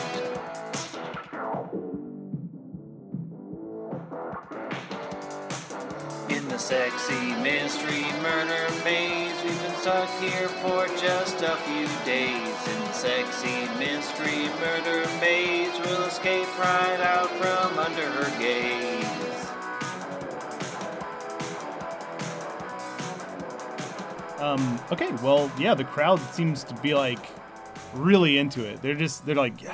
[6.70, 9.34] Sexy mystery murder maze.
[9.42, 12.68] We've been stuck here for just a few days.
[12.68, 15.76] In the sexy mystery murder maze.
[15.80, 19.04] We'll escape right out from under her gaze.
[24.40, 24.80] Um.
[24.92, 25.10] Okay.
[25.24, 25.74] Well, yeah.
[25.74, 27.30] The crowd seems to be like
[27.94, 28.80] really into it.
[28.80, 29.60] They're just they're like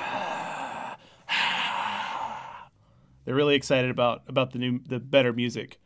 [3.27, 5.79] they're really excited about about the new the better music,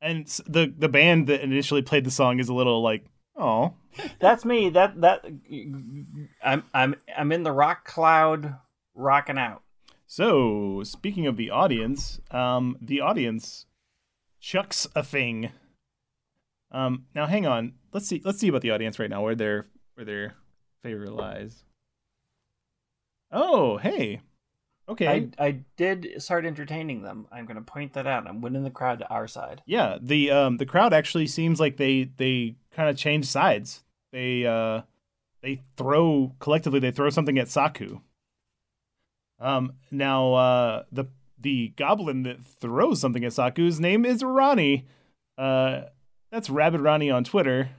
[0.00, 3.04] and the the band that initially played the song is a little like
[3.36, 3.74] oh
[4.18, 4.70] That's me.
[4.70, 5.24] That that
[6.42, 8.56] I'm I'm I'm in the rock cloud,
[8.94, 9.62] rocking out.
[10.06, 13.66] So, speaking of the audience, um, the audience
[14.40, 15.50] chucks a thing.
[16.70, 17.74] Um, now hang on.
[17.92, 18.20] Let's see.
[18.24, 19.22] Let's see about the audience right now.
[19.22, 20.34] Where their where their
[20.82, 21.64] favor lies.
[23.32, 24.20] Oh, hey.
[24.88, 25.06] Okay.
[25.38, 27.26] I I did start entertaining them.
[27.32, 28.26] I'm going to point that out.
[28.26, 29.62] I'm winning the crowd to our side.
[29.66, 29.98] Yeah.
[30.00, 33.82] The um the crowd actually seems like they they kind of change sides.
[34.12, 34.82] They uh
[35.42, 38.00] they throw collectively they throw something at Saku.
[39.40, 41.06] Um now uh the
[41.38, 44.86] the goblin that throws something at Saku's name is Ronnie.
[45.36, 45.82] Uh
[46.30, 47.70] that's Rabbit Ronnie on Twitter.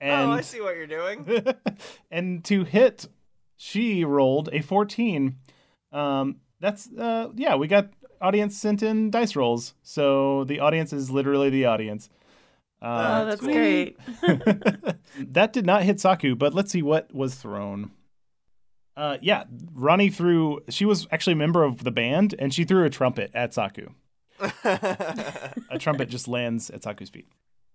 [0.00, 1.26] And oh, I see what you're doing.
[2.10, 3.08] and to hit
[3.56, 5.36] she rolled a 14.
[5.92, 9.74] Um that's uh yeah, we got audience sent in dice rolls.
[9.82, 12.08] So the audience is literally the audience.
[12.82, 13.52] Uh, Oh, Uh, that's cool.
[13.52, 13.96] great.
[15.32, 17.90] that did not hit Saku, but let's see what was thrown.
[18.96, 20.60] Uh, yeah, Ronnie threw.
[20.68, 23.88] She was actually a member of the band, and she threw a trumpet at Saku.
[24.64, 27.26] A trumpet just lands at Saku's feet.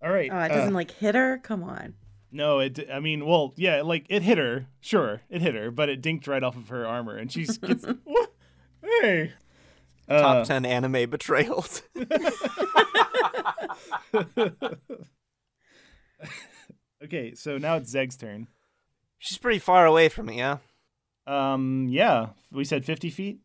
[0.02, 0.30] All right.
[0.32, 1.38] Oh, it uh, doesn't like hit her.
[1.38, 1.94] Come on.
[2.36, 2.86] No, it.
[2.92, 4.66] I mean, well, yeah, like it hit her.
[4.80, 7.84] Sure, it hit her, but it dinked right off of her armor, and she's gets.
[8.04, 8.32] what?
[8.82, 9.32] Hey.
[10.08, 11.82] Uh, Top ten anime betrayals.
[17.02, 18.46] okay, so now it's Zeg's turn.
[19.18, 20.58] She's pretty far away from me, yeah.
[21.26, 23.40] Um, yeah, we said fifty feet,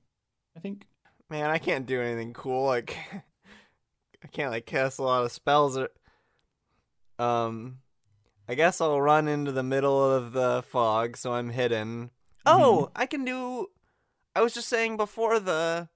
[0.55, 0.85] I think.
[1.29, 2.65] Man, I can't do anything cool.
[2.65, 2.97] Like,
[4.23, 5.77] I can't like cast a lot of spells.
[5.77, 5.87] Or,
[7.17, 7.80] um,
[8.51, 12.09] I guess I'll run into the middle of the fog, so I'm hidden.
[12.45, 13.67] Oh, I can do.
[14.35, 15.87] I was just saying before the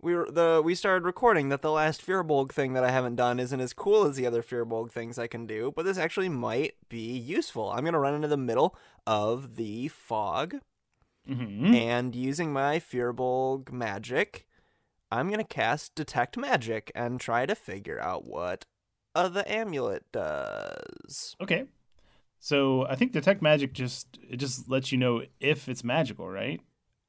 [0.00, 3.38] we were the we started recording that the last Firbolg thing that I haven't done
[3.38, 6.74] isn't as cool as the other Firbolg things I can do, but this actually might
[6.88, 7.70] be useful.
[7.70, 10.56] I'm gonna run into the middle of the fog,
[11.30, 11.72] Mm-hmm.
[11.72, 14.44] and using my Firbolg magic,
[15.12, 18.64] I'm gonna cast Detect Magic and try to figure out what
[19.14, 21.36] uh, the amulet does.
[21.40, 21.64] Okay.
[22.46, 26.60] So I think detect magic just it just lets you know if it's magical, right?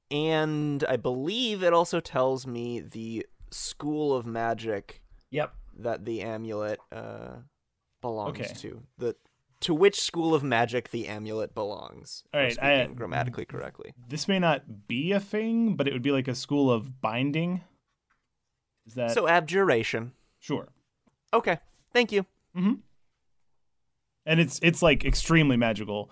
[0.10, 5.54] And I believe it also tells me the school of magic Yep.
[5.78, 7.36] that the amulet uh,
[8.02, 8.52] belongs Okay.
[8.62, 8.82] to.
[8.98, 9.16] The
[9.60, 12.24] to which school of magic the amulet belongs.
[12.34, 13.94] All right, if right, speaking I- grammatically correctly.
[14.10, 17.62] This may not be a thing, but it would be like a school of binding.
[18.88, 20.14] Is that So abjuration.
[20.40, 20.70] sure?
[21.32, 21.60] Okay,
[21.94, 22.26] thank you.
[22.56, 22.74] Mm-hmm.
[24.28, 26.12] And it's it's like extremely magical.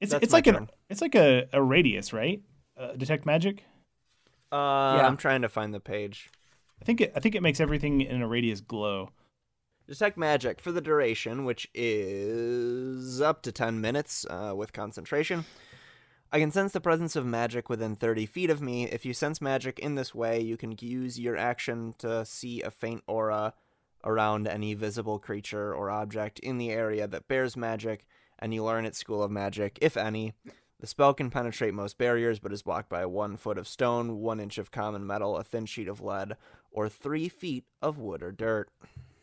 [0.00, 0.68] It's That's it's like a turn.
[0.90, 2.42] it's like a, a radius, right?
[2.78, 3.64] Uh, detect magic.
[4.52, 5.06] Uh, Yeah.
[5.06, 6.30] I'm trying to find the page.
[6.80, 9.10] I think it I think it makes everything in a radius glow.
[9.88, 15.44] Detect magic for the duration, which is up to 10 minutes uh, with concentration.
[16.32, 18.84] I can sense the presence of magic within 30 feet of me.
[18.90, 22.70] If you sense magic in this way, you can use your action to see a
[22.70, 23.54] faint aura
[24.06, 28.06] around any visible creature or object in the area that bears magic,
[28.38, 30.32] and you learn its school of magic, if any.
[30.80, 34.40] The spell can penetrate most barriers, but is blocked by one foot of stone, one
[34.40, 36.36] inch of common metal, a thin sheet of lead,
[36.70, 38.68] or three feet of wood or dirt.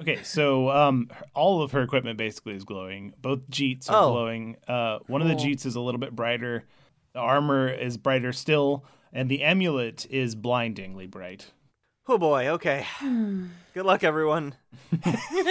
[0.01, 3.13] Okay, so um, all of her equipment basically is glowing.
[3.21, 4.11] Both jeets are Oh.
[4.11, 4.57] glowing.
[4.67, 5.45] Uh, one of the Cool.
[5.45, 6.63] jeets is a little bit brighter.
[7.13, 11.51] The armor is brighter still, and the amulet is blindingly bright.
[12.07, 12.85] Oh boy, okay.
[13.01, 14.55] Good luck, everyone.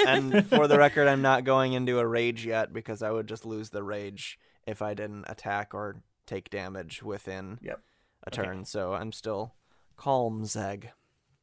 [0.07, 3.47] and for the record, I'm not going into a rage yet because I would just
[3.47, 7.81] lose the rage if I didn't attack or take damage within Yep.
[8.27, 8.65] a turn.
[8.67, 9.55] So I'm still
[9.97, 10.91] calm, Zeg.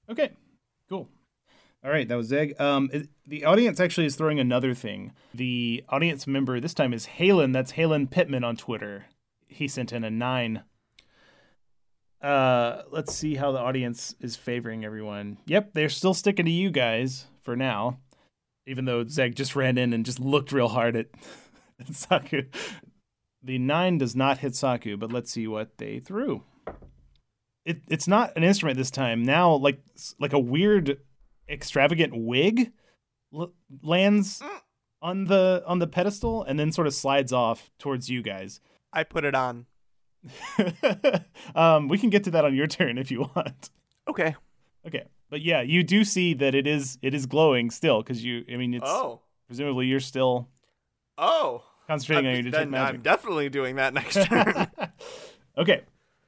[0.09, 0.31] Okay,
[0.89, 1.09] cool.
[1.83, 2.59] All right, that was Zeg.
[2.61, 5.13] Um, it- the audience actually is throwing another thing.
[5.33, 7.51] The audience member this time is Halen.
[7.53, 9.05] That's Halen Pittman on Twitter.
[9.47, 10.63] He sent in a nine.
[12.21, 15.37] Uh, let's see how the audience is favoring everyone.
[15.45, 17.99] Yep, they're still sticking to you guys for now,
[18.67, 21.07] even though Zeg just ran in and just looked real hard at,
[21.79, 22.43] at Saku.
[23.41, 26.43] The nine does not hit Saku, but let's see what they threw.
[27.65, 29.23] It, it's not an instrument this time.
[29.23, 29.81] Now, like
[30.19, 30.97] like a weird,
[31.47, 32.71] extravagant wig
[33.33, 34.41] l- lands
[35.01, 38.59] on the on the pedestal and then sort of slides off towards you guys.
[38.91, 39.67] I put it on.
[41.55, 43.69] um, we can get to that on your turn if you want.
[44.07, 44.35] Okay.
[44.87, 48.45] Okay, but yeah, you do see that it is it is glowing still because you.
[48.51, 49.21] I mean, it's Oh.
[49.47, 50.47] presumably you're still
[51.17, 51.63] Oh.
[51.87, 52.95] concentrating on your detect magic.
[52.95, 54.67] I'm definitely doing that next turn.
[55.57, 55.81] okay.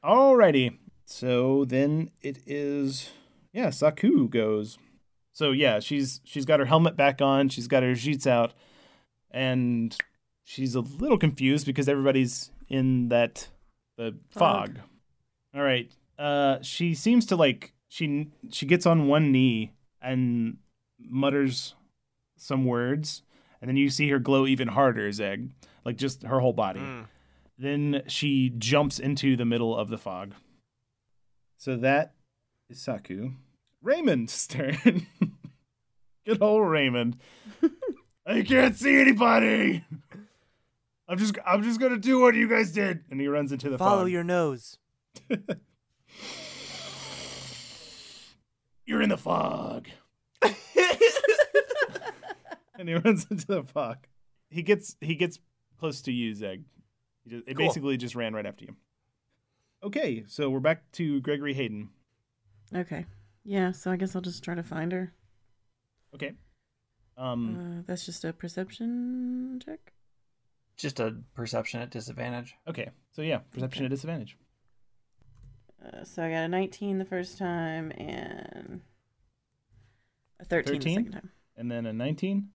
[0.04, 0.78] Alrighty.
[1.06, 3.10] So then it is
[3.54, 4.78] yeah, Saku goes.
[5.34, 8.54] So yeah, she's she's got her helmet back on, she's got her jeets out,
[9.32, 9.96] and
[10.44, 13.48] she's a little confused because everybody's in that
[14.02, 14.78] the fog.
[14.78, 14.80] Fog.
[15.56, 15.92] All right.
[16.18, 20.58] Uh she seems to like she she gets on one knee and
[21.00, 21.76] mutters
[22.38, 23.22] some words,
[23.62, 25.50] and then you see her glow even harder, Zeg.
[25.86, 26.80] Like just her whole body.
[26.80, 27.06] Mm.
[27.58, 30.34] Then she jumps into the middle of the fog.
[31.58, 32.14] So that
[32.70, 33.34] is Saku.
[33.82, 35.08] Raymond's turn.
[36.26, 37.18] Good old Raymond.
[38.26, 39.84] I can't see anybody.
[41.12, 43.04] I'm just I'm just gonna do what you guys did.
[43.12, 43.86] And he runs into the fog.
[43.90, 44.12] Follow fog.
[44.12, 44.78] your nose.
[48.86, 49.90] You're in the fog.
[50.42, 50.56] and
[52.88, 53.98] he runs into the fog.
[54.50, 55.38] He gets he gets
[55.78, 56.64] close to you, Zeg.
[57.28, 57.68] Just, it Cool.
[57.68, 58.78] basically just ran right after you.
[59.84, 61.90] Okay, so we're back to Gregory Hayden.
[62.74, 63.06] Okay.
[63.44, 65.12] Yeah, so I guess I'll just try to find her.
[66.16, 66.36] Okay.
[67.18, 67.80] Um.
[67.80, 69.92] Uh, that's just a perception check.
[70.82, 72.56] Just a perception at disadvantage.
[72.68, 72.90] Okay.
[73.12, 73.86] So yeah, perception okay.
[73.86, 74.38] at disadvantage.
[75.84, 78.82] Uh, so I got a 19 the first time and
[80.40, 80.80] a 13, 13?
[80.80, 81.30] the second time.
[81.58, 82.50] and then a 19.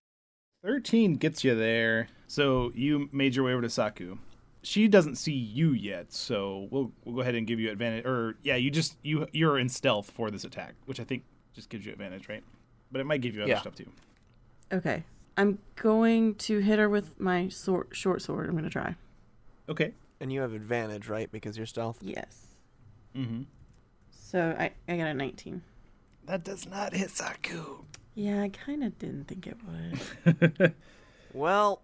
[0.63, 2.07] 13 gets you there.
[2.27, 4.17] So you made your way over to Saku.
[4.63, 8.05] She doesn't see you yet, so we'll we'll go ahead and give you advantage.
[8.05, 11.23] Or yeah, you just you you're in stealth for this attack, which I think
[11.53, 12.43] just gives you advantage, right?
[12.91, 13.61] But it might give you other Yeah.
[13.61, 13.89] stuff too.
[14.73, 15.03] Okay.
[15.37, 18.47] I'm going to hit her with my sword, short sword.
[18.47, 18.95] I'm going to try.
[19.69, 19.93] Okay.
[20.19, 21.31] And you have advantage, right?
[21.31, 21.99] Because you're stealth.
[22.01, 22.47] Yes.
[23.15, 23.43] Mm-hmm.
[24.11, 25.61] So I, I got a 19.
[26.25, 27.83] That does not hit Saku.
[28.15, 30.73] Yeah, I kind of didn't think it would.
[31.33, 31.81] Well,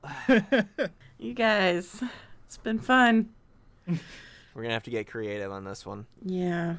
[1.19, 2.01] you guys,
[2.45, 3.29] it's been fun.
[3.87, 6.07] we're gonna have to get creative on this one.
[6.25, 6.77] Yeah.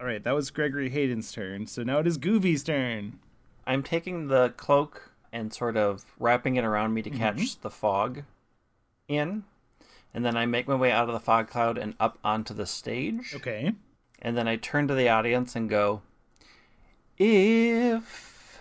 [0.00, 1.68] All right, that was Gregory Hayden's turn.
[1.68, 3.20] So now it is Goovy's turn.
[3.64, 7.18] I'm taking the cloak and sort of wrapping it around me to mm-hmm.
[7.18, 8.22] catch the fog
[9.08, 9.44] in.
[10.14, 12.66] And then I make my way out of the fog cloud and up onto the
[12.66, 13.34] stage.
[13.34, 13.74] Okay.
[14.20, 16.02] And then I turn to the audience and go,
[17.18, 18.60] If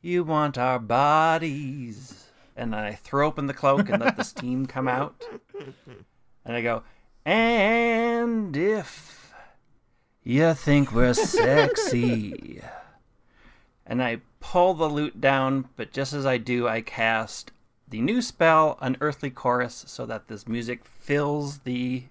[0.00, 2.28] you want our bodies.
[2.56, 5.24] And then I throw open the cloak and let the steam come out.
[6.44, 6.82] And I go,
[7.24, 9.34] And if
[10.22, 12.62] you think we're sexy.
[13.86, 17.52] And I pull the lute down, but just as I do, I cast
[17.88, 22.04] the new spell, Unearthly Chorus, so that this music fills the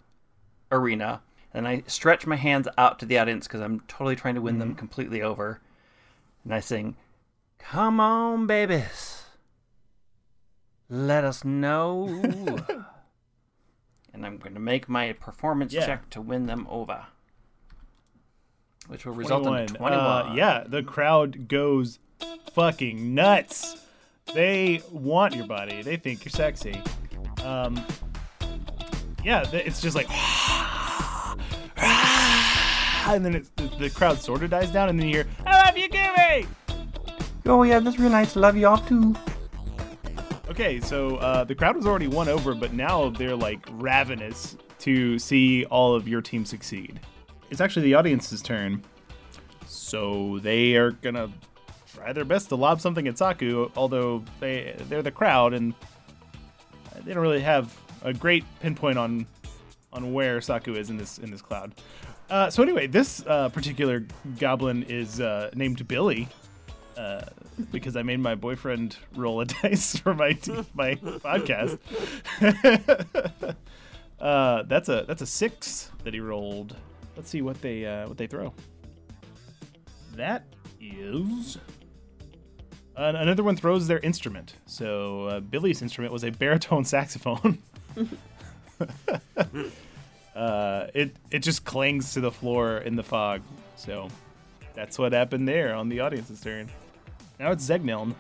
[0.71, 1.21] arena.
[1.53, 4.59] And I stretch my hands out to the audience because I'm totally trying to win
[4.59, 4.77] them mm-hmm.
[4.77, 5.59] completely over.
[6.43, 6.95] And I sing,
[7.57, 9.23] Come on, babies.
[10.89, 12.07] Let us know.
[14.13, 15.85] and I'm going to make my performance Yeah.
[15.85, 17.07] check to win them over.
[18.89, 19.61] Which will result 21.
[19.61, 20.01] in 21.
[20.01, 21.99] Uh, yeah, the crowd goes
[22.53, 23.77] fucking nuts.
[24.33, 25.81] They want your body.
[25.81, 26.81] They think you're sexy.
[27.43, 27.83] Um,
[29.23, 30.09] yeah, it's just like,
[33.07, 35.65] and then it's, the, the crowd sort of dies down, and then you hear, "I
[35.65, 36.47] love you, Gooby."
[37.45, 38.35] Oh, yeah, that's real nice.
[38.35, 39.15] Love y'all too.
[40.49, 45.19] Okay, so uh, the crowd was already won over, but now they're like ravenous to
[45.19, 46.99] see all of your team succeed.
[47.49, 48.83] It's actually the audience's turn,
[49.65, 51.31] so they are gonna
[51.93, 53.71] try their best to lob something at Saku.
[53.75, 55.73] Although they they're the crowd and
[57.03, 59.25] they don't really have a great pinpoint on
[59.91, 61.73] on where Saku is in this in this cloud.
[62.29, 64.05] Uh, so anyway, this uh, particular
[64.37, 66.27] goblin is uh, named Billy
[66.95, 67.21] uh,
[67.71, 70.37] because I made my boyfriend roll a dice for my
[70.73, 71.79] my podcast.
[74.19, 76.75] uh, that's a that's a six that he rolled.
[77.19, 78.53] Let's see what they uh, what they throw.
[80.15, 80.45] That
[80.79, 81.57] is
[82.95, 84.53] uh, another one throws their instrument.
[84.67, 87.57] So uh, Billy's instrument was a baritone saxophone.
[90.33, 93.41] uh, it it just clings to the floor in the fog.
[93.75, 94.07] So
[94.73, 96.69] that's what happened there on the audience's turn.
[97.37, 98.15] Now it's Zegneln.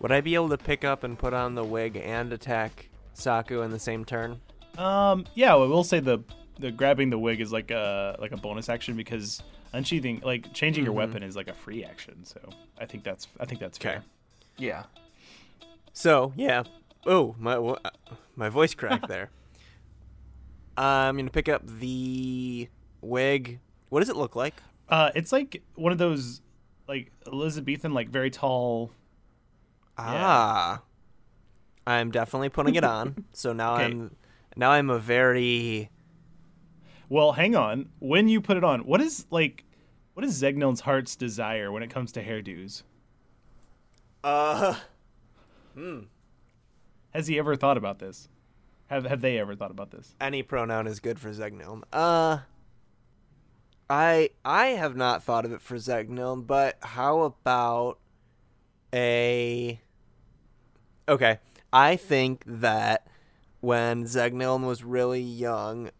[0.00, 3.62] Would I be able to pick up and put on the wig and attack Saku
[3.62, 4.42] in the same turn?
[4.76, 6.18] Um, yeah, well, we'll say the
[6.62, 9.42] the grabbing the wig is like a like a bonus action because
[9.74, 12.24] unsheathing, like changing your weapon, is like a free action.
[12.24, 12.40] So
[12.78, 13.96] I think that's I think that's fair.
[13.96, 14.02] Okay.
[14.56, 14.84] Yeah.
[15.92, 16.62] So yeah.
[17.04, 17.90] Oh, my wo- uh,
[18.36, 19.30] my voice cracked there.
[20.78, 22.68] I'm gonna pick up the
[23.02, 23.58] wig.
[23.90, 24.54] What does it look like?
[24.88, 26.40] Uh, it's like one of those
[26.88, 28.92] like Elizabethan, like very tall.
[29.98, 30.80] Ah,
[31.86, 33.24] I'm definitely putting it on.
[33.32, 33.84] So now Okay.
[33.84, 34.16] I'm
[34.56, 35.90] now I'm a very
[37.08, 37.90] Well, hang on.
[37.98, 39.64] When you put it on, what is like,
[40.14, 42.82] what is Zegneln's heart's desire when it comes to hairdos?
[44.24, 44.76] uh
[45.74, 46.00] hmm.
[47.10, 48.28] Has he ever thought about this?
[48.86, 50.14] Have Have they ever thought about this?
[50.20, 51.82] any pronoun is good for Zegneln.
[51.92, 52.38] Uh
[53.90, 57.98] I I have not thought of it for Zegneln, but how about
[58.94, 59.80] a
[61.08, 61.38] Okay.
[61.72, 63.06] I think that
[63.60, 65.90] when Zegneln was really young,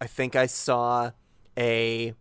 [0.00, 1.10] I think I saw
[1.56, 2.14] a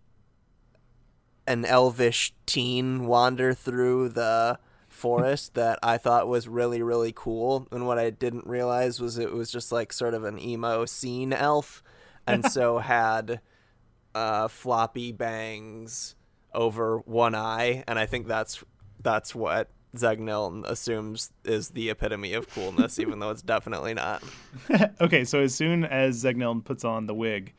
[1.45, 4.59] an elvish teen wander through the
[4.89, 9.31] forest that I thought was really really cool and what I didn't realize was it
[9.31, 11.83] was just like sort of an emo scene elf
[12.27, 13.41] and so had
[14.15, 16.15] uh floppy bangs
[16.53, 18.63] over one eye and I think that's
[19.01, 24.23] that's what Zegneln assumes is the epitome of coolness even though it's definitely not.
[25.01, 27.53] okay, so as soon as Zegneln puts on the wig,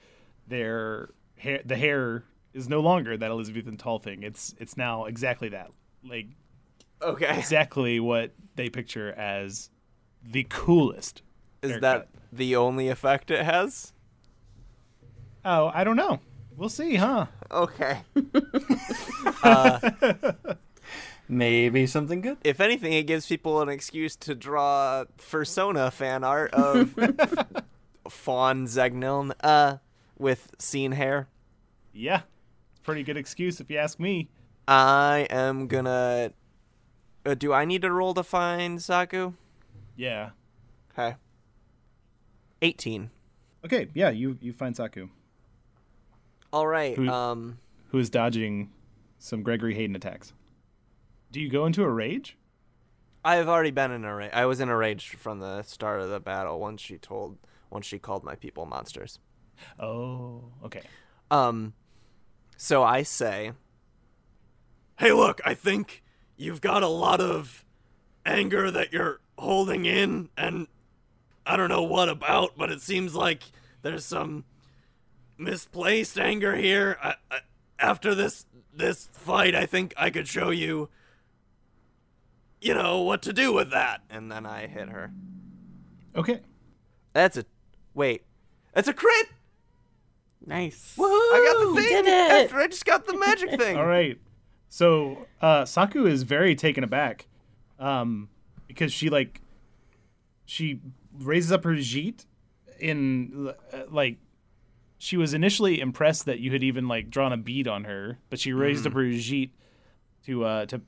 [0.48, 2.24] their hair, the hair
[2.54, 4.22] is no longer that Elizabethan tall thing.
[4.22, 5.70] It's it's now exactly that,
[6.04, 6.26] like
[7.02, 7.38] Okay.
[7.38, 9.70] exactly what they picture as
[10.24, 11.22] the coolest.
[11.62, 11.82] Is haircut.
[11.82, 13.92] that the only effect it has?
[15.44, 16.20] Oh, I don't know.
[16.56, 17.26] We'll see, huh?
[17.50, 18.00] Okay.
[21.28, 22.38] Maybe something good.
[22.42, 26.94] if anything, it gives people an excuse to draw Fursona fan art of
[28.08, 29.76] Fawn Zegneln uh,
[30.18, 31.28] with scene hair.
[31.92, 32.22] Yeah,
[32.82, 34.28] pretty good excuse if you ask me.
[34.66, 36.32] I am gonna.
[37.26, 39.32] Uh, do I need to roll to find Saku?
[39.96, 40.30] Yeah.
[40.92, 41.16] Okay.
[42.62, 43.10] 18.
[43.64, 43.88] Okay.
[43.94, 45.08] Yeah, you you find Saku,
[46.52, 46.96] All right.
[46.96, 47.58] Who- Um.
[47.88, 48.70] who is dodging
[49.18, 50.32] some Gregory Hayden attacks.
[51.30, 52.36] Do you go into a rage?
[53.24, 54.30] I've already been in a rage.
[54.32, 57.36] I was in a rage from the start of the battle once she told
[57.70, 59.18] once she called my people monsters.
[59.78, 60.82] Oh, okay.
[61.30, 61.74] Um,
[62.56, 63.52] so I say,
[64.98, 66.02] "Hey, look, I think
[66.36, 67.64] you've got a lot of
[68.24, 70.66] anger that you're holding in, and
[71.46, 73.44] I don't know what about, but it seems like
[73.82, 74.44] there's some
[75.36, 76.98] misplaced anger here.
[77.02, 77.38] I, I,
[77.78, 80.88] after this this fight, I think I could show you,
[82.60, 85.12] you know, what to do with that." And then I hit her.
[86.16, 86.40] Okay.
[87.12, 87.44] That's a
[87.94, 88.22] wait.
[88.74, 89.28] That's a crit.
[90.46, 90.94] Nice.
[90.98, 92.44] I got the thing did it.
[92.44, 93.76] after I just got the magic thing.
[93.76, 94.18] All right.
[94.68, 97.26] So uh, Saku is very taken aback,
[97.78, 98.28] um,
[98.66, 99.40] because she like
[100.44, 100.80] she
[101.18, 102.24] raises up her jeet
[102.78, 104.18] in uh, like
[104.98, 108.38] she was initially impressed that you had even like drawn a bead on her, but
[108.38, 109.50] she raised up her jeet
[110.26, 110.80] to uh to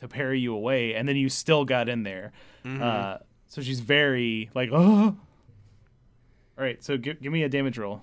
[0.00, 2.32] to parry you away, and then you still got in there.
[2.64, 5.16] Uh, so she's very like oh.
[6.56, 8.02] All right, so give give me a damage roll.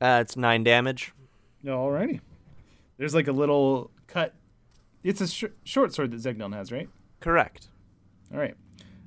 [0.00, 1.12] Uh, it's nine damage.
[1.62, 2.20] No, alrighty.
[2.98, 4.34] There's like a little cut.
[5.02, 6.88] It's a sh- short sword that Zegnon has, right?
[7.20, 7.68] Correct.
[8.32, 8.54] All right.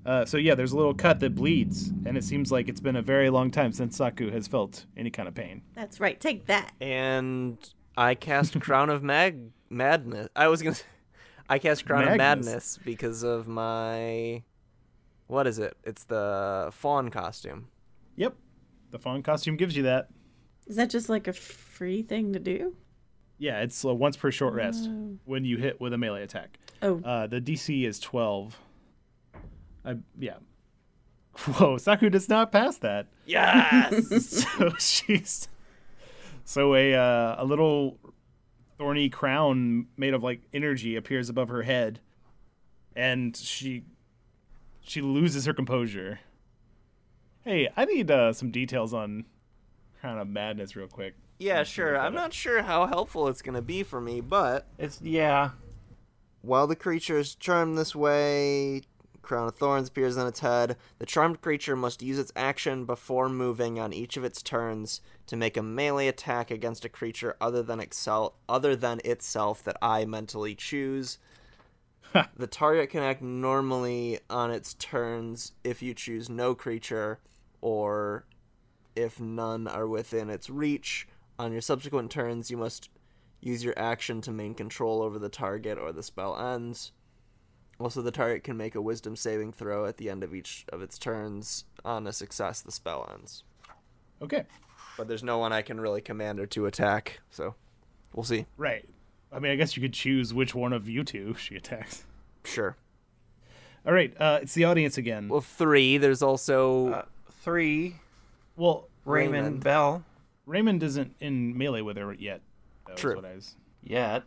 [0.06, 2.96] Uh, so yeah, there's a little cut that bleeds, and it seems like it's been
[2.96, 5.62] a very long time since Saku has felt any kind of pain.
[5.76, 6.20] That's right.
[6.20, 6.72] Take that.
[6.80, 7.58] And
[7.98, 10.30] I cast Crown of Mag Madness.
[10.36, 10.76] I was gonna.
[10.76, 10.86] Say,
[11.50, 14.44] I cast Crown of Madness because of my.
[15.28, 15.76] What is it?
[15.84, 17.68] It's the fawn costume.
[18.16, 18.36] Yep,
[18.92, 20.10] the fawn costume gives you that.
[20.70, 22.76] Is that just like a free thing to do?
[23.40, 24.90] Yeah, it's uh, once per short rest
[25.26, 26.60] when you hit with a melee attack.
[26.82, 28.58] Oh, Uh, the DC is 12.
[29.84, 30.36] I yeah.
[31.40, 33.08] Whoa, Saku does not pass that.
[33.26, 34.46] Yes.
[34.60, 35.48] so she's
[36.44, 37.98] so a uh, a little
[38.78, 42.02] thorny crown made of like energy appears above her head,
[42.96, 43.84] and she
[44.82, 46.20] she loses her composure.
[47.46, 49.26] Hey, I need uh, some details on
[50.02, 51.16] Crown of Madness real quick.
[51.40, 51.98] yeah, sure.
[51.98, 55.52] I'm not sure how helpful it's gonna be for me, but It's yeah.
[56.42, 58.84] While the creature is charmed this way,
[59.22, 60.78] Crown of Thorns appears on its head.
[61.00, 65.36] The charmed creature must use its action before moving on each of its turns to
[65.36, 70.06] make a melee attack against a creature other than excel other than itself that I
[70.06, 71.20] mentally choose.
[72.38, 77.20] the target can act normally on its turns if you choose no creature
[77.62, 78.24] or
[78.96, 81.08] if none are within its reach.
[81.38, 82.90] On your subsequent turns, you must
[83.42, 86.92] use your action to maintain control over the target or the spell ends.
[87.80, 90.82] Also, the target can make a wisdom saving throw at the end of each of
[90.82, 91.64] its turns.
[91.86, 93.44] On a success, the spell ends.
[94.22, 94.44] Okay,
[94.98, 97.56] But there's no one I can really command her to attack, so
[98.14, 98.46] we'll see.
[98.58, 98.86] right.
[99.32, 102.04] I mean, I guess you could choose which one of you two she attacks.
[102.44, 102.76] Sure.
[103.86, 105.30] All right, uh, it's the audience again.
[105.30, 106.90] Well, three, there's also.
[106.90, 107.06] Uh,
[107.44, 107.96] three.
[108.60, 109.64] Well, Raymond, Raymond.
[109.64, 110.04] Bell.
[110.46, 112.42] Raymond isn't in melee with her yet.
[112.88, 113.16] That True.
[113.16, 114.24] what I was- Yet.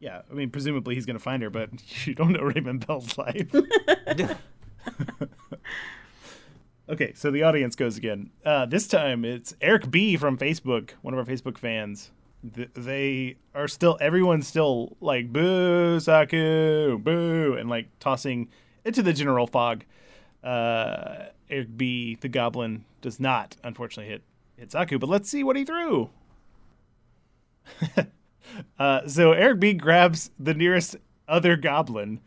[0.00, 1.70] Yeah, I mean, presumably he's going to find her, but
[2.06, 3.54] you don't know Raymond Bell's life.
[6.88, 8.30] okay, so the audience goes again.
[8.44, 12.10] Uh, this time it's Eric B from Facebook, one of our Facebook fans.
[12.54, 18.48] Th- they are still, everyone's still like, boo, Saku, boo, and like tossing
[18.84, 19.84] into the general fog.
[20.44, 24.22] Uh, Eric B, the goblin, does not, unfortunately, hit,
[24.56, 26.10] hit Saku, but let's see what he threw.
[28.78, 30.96] Uh, so Eric B grabs the nearest
[31.28, 32.20] other goblin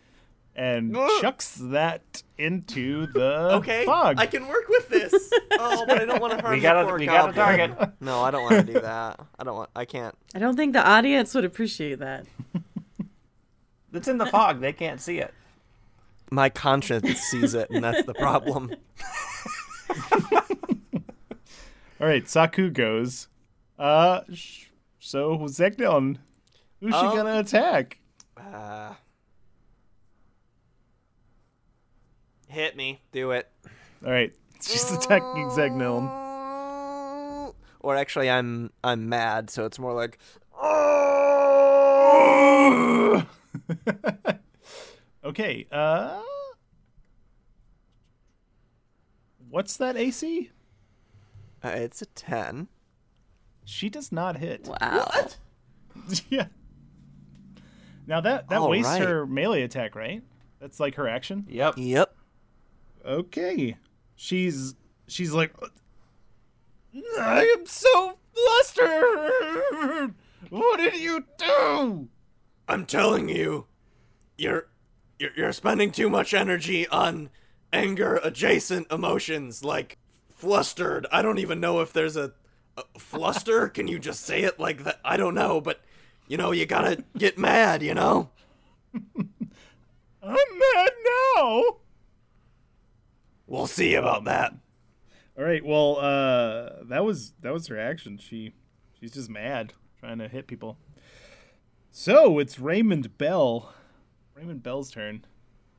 [0.56, 4.18] and chucks that into the Okay, fog.
[4.20, 5.32] I can work with this.
[5.54, 7.34] oh, but I don't want to harm We the got a poor we got a
[7.34, 7.76] goblin.
[7.76, 7.94] target.
[8.02, 9.20] No, I don't want to do that.
[9.40, 9.70] I don't want.
[9.76, 10.14] I can't.
[10.36, 12.26] I don't think the audience would appreciate that.
[13.94, 14.60] It's in the fog.
[14.60, 15.34] They can't see it.
[16.32, 18.72] My conscience sees it, and that's the problem.
[22.02, 23.28] All right, Saku goes.
[23.78, 24.66] Uh, sh-
[25.00, 26.18] so Zekdon,
[26.80, 27.98] who's she Um, gonna attack?
[28.38, 28.94] Uh,
[32.48, 33.02] hit me.
[33.12, 33.50] Do it.
[34.06, 36.08] All right, she's attacking Zegnon.
[37.82, 40.20] Or actually, I'm I'm mad, so it's more like.
[45.30, 45.68] okay.
[45.72, 46.22] Uh,
[49.50, 50.52] what's that AC?
[51.64, 52.68] Uh, it's a ten.
[53.66, 54.68] She does not hit.
[54.68, 55.12] Wow.
[56.30, 56.48] yeah.
[58.08, 59.02] Now that that All wastes right.
[59.02, 60.24] her melee attack, right?
[60.60, 61.46] That's like her action.
[61.50, 61.76] Yep.
[61.78, 62.16] Yep.
[63.06, 63.78] Okay.
[64.16, 64.76] She's
[65.08, 65.54] she's like
[67.20, 70.16] I am so flustered.
[70.50, 72.10] What did you do?
[72.68, 73.68] I'm telling you,
[74.38, 74.68] you're
[75.20, 77.30] you're, you're spending too much energy on
[77.72, 79.98] anger adjacent emotions like
[80.34, 81.06] flustered.
[81.12, 82.32] I don't even know if there's a,
[82.78, 83.68] a fluster.
[83.70, 85.00] Can you just say it like that?
[85.04, 85.82] I don't know, but
[86.28, 88.30] you know, you gotta get mad, you know?
[90.24, 90.92] I'm mad
[91.36, 91.64] now.
[93.48, 94.54] We'll see about that.
[95.38, 95.64] All right.
[95.64, 98.18] Well, uh, that was that was her action.
[98.18, 98.54] She
[99.00, 100.78] she's just mad, trying to hit people.
[101.92, 103.74] So it's Raymond Bell.
[104.40, 105.26] Raymond Bell's turn.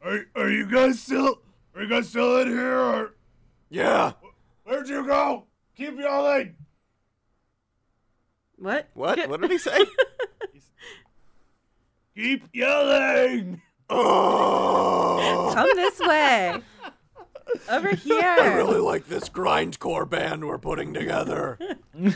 [0.05, 1.41] Are are you guys still
[1.75, 2.79] are you guys still in here?
[2.79, 3.15] Or
[3.71, 4.13] Yeah.
[4.65, 5.47] where'd you go?
[5.77, 6.57] Keep yelling.
[8.59, 8.91] What?
[8.93, 9.31] What?
[9.31, 9.79] What did he say?
[12.15, 13.63] Keep yelling.
[13.89, 16.61] oh, Come this way.
[17.71, 18.21] Over here.
[18.23, 21.59] I really like this grindcore band we're putting together.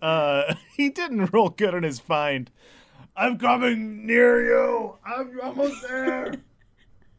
[0.00, 2.50] Uh, he didn't roll good on his find.
[3.14, 4.96] I'm coming near you.
[5.04, 6.34] I'm almost there.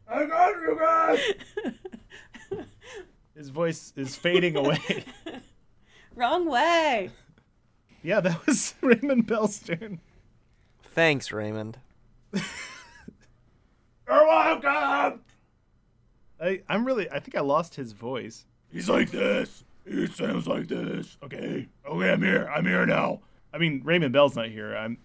[0.08, 1.20] I got you guys.
[3.36, 5.04] His voice is fading away.
[6.16, 7.10] Wrong way.
[8.02, 10.00] yeah, that was Raymond Bell's turn.
[10.82, 11.78] Thanks, Raymond.
[12.32, 12.42] You're
[14.06, 15.20] welcome.
[16.40, 17.10] I, I'm really.
[17.10, 18.44] I think I lost his voice.
[18.70, 19.64] He's like this.
[19.88, 21.16] He sounds like this.
[21.22, 21.68] Okay.
[21.88, 22.48] Okay, I'm here.
[22.54, 23.20] I'm here now.
[23.52, 24.76] I mean, Raymond Bell's not here.
[24.76, 24.98] I'm.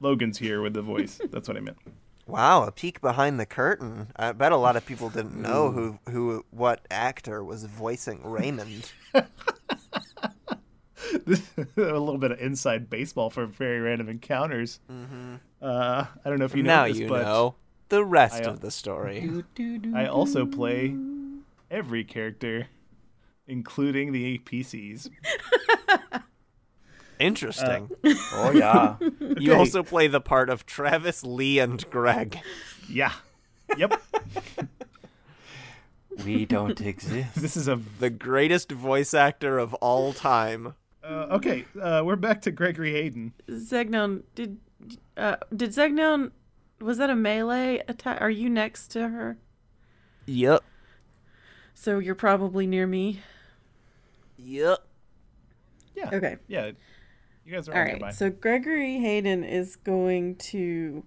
[0.00, 1.20] Logan's here with the voice.
[1.30, 1.78] That's what I meant.
[2.26, 4.08] Wow, a peek behind the curtain.
[4.14, 8.92] I bet a lot of people didn't know who who what actor was voicing Raymond.
[9.14, 9.24] a
[11.76, 14.78] little bit of inside baseball for very random encounters.
[15.60, 17.56] Uh, I don't know if you know now this, you but know
[17.88, 19.44] the rest I, of the story.
[19.94, 20.94] I also play
[21.70, 22.68] every character,
[23.46, 25.10] including the NPCs.
[27.20, 27.90] Interesting.
[28.32, 28.96] Oh yeah.
[29.20, 29.58] You Okay.
[29.58, 32.38] also play the part of Travis, Lee, and Greg.
[32.88, 33.12] Yeah.
[33.76, 34.00] Yep.
[36.24, 37.34] we don't exist.
[37.36, 37.76] this is a.
[37.98, 40.74] The greatest voice actor of all time.
[41.02, 43.32] Uh, okay, uh, we're back to Gregory Hayden.
[43.48, 44.58] Zegnon, did
[45.16, 46.32] uh, did Zegnon
[46.80, 48.20] was that a melee attack?
[48.20, 49.38] Are you next to her?
[50.26, 50.62] Yep.
[51.74, 53.20] So you're probably near me.
[54.36, 54.78] Yep.
[55.96, 56.10] Yeah.
[56.12, 56.36] Okay.
[56.48, 56.72] Yeah.
[57.50, 57.92] You guys are all, All right.
[57.94, 58.10] nearby.
[58.10, 61.02] So Gregory Hayden is going to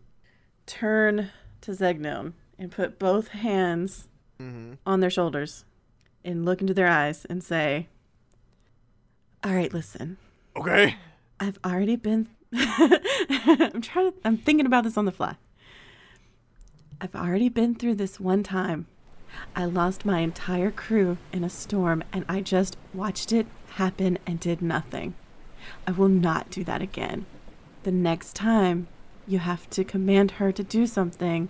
[0.65, 1.29] turn
[1.61, 4.09] to Zegnon and put both hands
[4.41, 4.73] mm-hmm.
[4.85, 5.63] on their shoulders
[6.25, 7.87] and look into their eyes and say,
[9.41, 10.17] "All right, listen.
[10.57, 10.97] Okay.
[11.39, 12.27] I've already been.
[12.53, 14.13] I'm trying to.
[14.25, 15.37] I'm thinking about this on the fly.
[16.99, 18.87] I've already been through this one time.
[19.55, 24.41] I lost my entire crew in a storm, and I just watched it happen and
[24.41, 25.15] did nothing.
[25.87, 27.25] I will not do that again.
[27.83, 28.87] The next time
[29.27, 31.49] you have to command her to do something,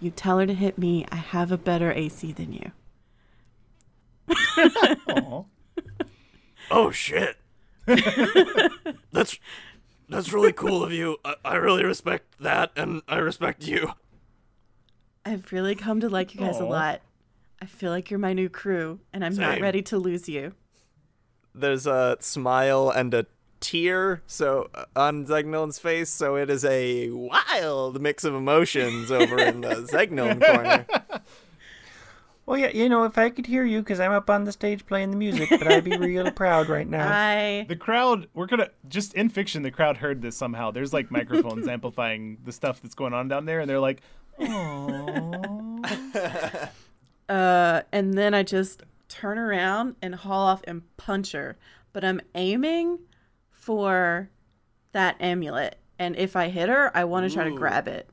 [0.00, 1.06] you tell her to hit me.
[1.10, 2.72] I have a better AC than you.
[5.08, 5.44] Aw.
[6.70, 7.36] Oh shit.
[9.12, 9.38] that's
[10.08, 11.18] that's really cool of you.
[11.24, 13.92] I, I really respect that, and I respect you.
[15.24, 17.00] I've really come to like you guys a lot.
[17.60, 20.54] I feel like you're my new crew, and I'm not ready to lose you.
[21.54, 23.26] There's a smile and a
[23.64, 29.38] tear so uh, on Zegnon's face, so it is a wild mix of emotions over
[29.38, 30.86] in the Zegnon corner.
[32.46, 34.84] Well, yeah, you know, if I could hear you, because I'm up on the stage
[34.84, 37.08] playing the music, but I'd be real proud right now.
[37.10, 39.62] I The crowd, we're gonna just in fiction.
[39.62, 40.70] The crowd heard this somehow.
[40.70, 44.02] There's like microphones amplifying the stuff that's going on down there, and they're like,
[44.38, 45.80] "Oh,
[47.30, 51.56] uh, and then I just turn around and haul off and punch her.
[51.94, 52.98] But I'm aiming
[53.64, 54.28] for
[54.92, 58.08] that amulet, and if I hit her, I want to try to grab it.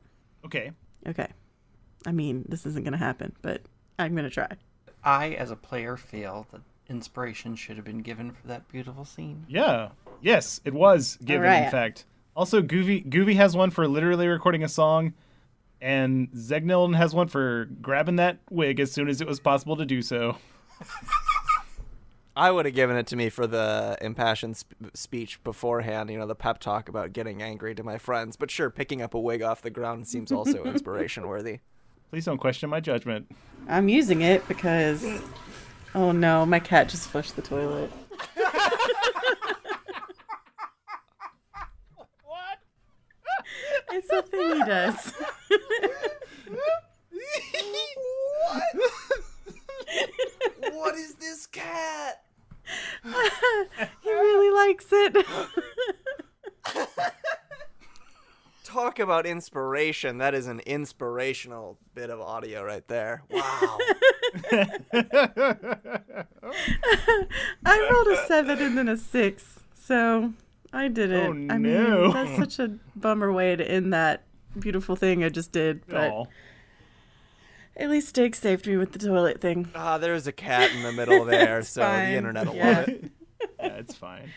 [0.45, 0.71] okay."
[1.07, 1.27] Okay.
[2.05, 3.61] I mean, this isn't gonna happen, but
[3.99, 4.47] I'm gonna try.
[5.03, 9.45] I, as a player, feel that inspiration should have been given for that beautiful scene.
[9.49, 9.89] Yeah.
[10.21, 11.43] Yes, it was given.
[11.43, 11.63] right.
[11.65, 15.13] In fact, also Goovy Goovy has one for literally recording a song,
[15.81, 19.85] and Zegneln has one for grabbing that wig as soon as it was possible to
[19.85, 20.37] do so.
[22.41, 26.25] I would have given it to me for the impassioned sp- speech beforehand, you know,
[26.25, 28.35] the pep talk about getting angry to my friends.
[28.35, 31.59] But sure, picking up a wig off the ground seems also inspiration worthy.
[32.09, 33.29] Please don't question my judgment.
[33.69, 35.05] I'm using it because.
[35.93, 37.91] Oh no, my cat just flushed the toilet.
[42.23, 42.57] What?
[43.91, 45.13] It's a thing he does.
[48.47, 48.63] what?
[50.73, 52.23] what is this cat?
[54.01, 55.25] he really likes it.
[58.63, 60.19] Talk about inspiration.
[60.19, 63.23] That is an inspirational bit of audio right there.
[63.29, 63.41] Wow.
[67.65, 70.31] I rolled a seven and then a six, so
[70.71, 71.27] I did it.
[71.27, 71.57] Oh, I no.
[71.57, 74.23] mean, that's such a bummer way to end that
[74.57, 75.85] beautiful thing I just did.
[75.87, 76.25] But Aw.
[77.75, 79.69] At least Steak saved me with the toilet thing.
[79.75, 82.11] Ah, there's a cat in the middle there, It's so fine.
[82.11, 82.77] the internet will Yeah.
[82.79, 83.11] love it.
[83.59, 84.29] yeah, it's fine.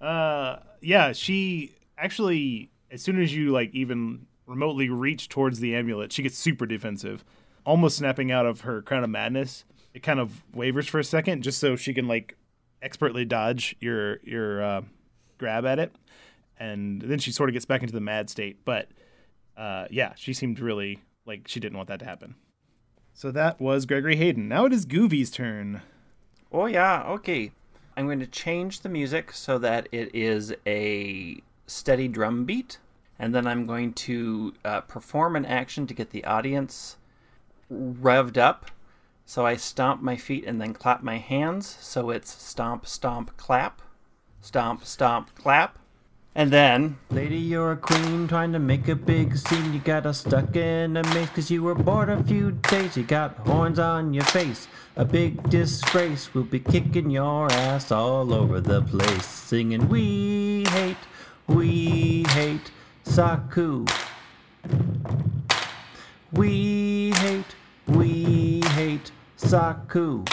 [0.00, 6.12] Uh, yeah, she actually, as soon as you like even remotely reach towards the amulet,
[6.12, 7.24] she gets super defensive,
[7.64, 9.64] almost snapping out of her crown of madness.
[9.94, 12.36] It kind of wavers for a second, just so she can like
[12.82, 14.82] expertly dodge your your uh,
[15.38, 15.96] grab at it,
[16.58, 18.58] and then she sort of gets back into the mad state.
[18.66, 18.88] But
[19.56, 22.34] uh, yeah, she seemed really like she didn't want that to happen.
[23.16, 24.46] So that was Gregory Hayden.
[24.46, 25.80] Now it is Goovy's turn.
[26.52, 27.50] Oh yeah, okay.
[27.96, 32.76] I'm going to change the music so that it is a steady drum beat,
[33.18, 36.98] and then I'm going to uh, perform an action to get the audience
[37.72, 38.66] revved up.
[39.24, 41.78] So I stomp my feet and then clap my hands.
[41.80, 43.80] So it's stomp, stomp, clap,
[44.42, 45.78] stomp, stomp, clap.
[46.36, 49.72] And then, lady, you're a queen trying to make a big scene.
[49.72, 52.94] You got us stuck in a maze because you were bored a few days.
[52.94, 56.34] You got horns on your face, a big disgrace.
[56.34, 60.98] We'll be kicking your ass all over the place, singing, We hate,
[61.46, 62.70] we hate
[63.04, 63.86] Saku.
[66.32, 67.54] We hate,
[67.86, 70.26] we hate Saku.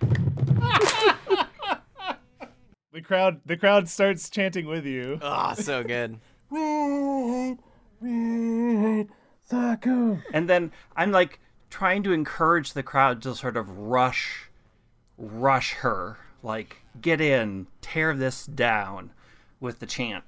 [2.92, 5.20] The crowd, the crowd starts chanting with you.
[5.22, 6.18] Ah, so good.
[6.50, 7.58] we hate,
[8.00, 9.08] we hate
[9.42, 10.18] Saku.
[10.32, 11.38] And then I'm like
[11.70, 14.50] trying to encourage the crowd to sort of rush
[15.16, 16.18] rush her.
[16.42, 19.12] Like get in, tear this down
[19.60, 20.24] with the chant.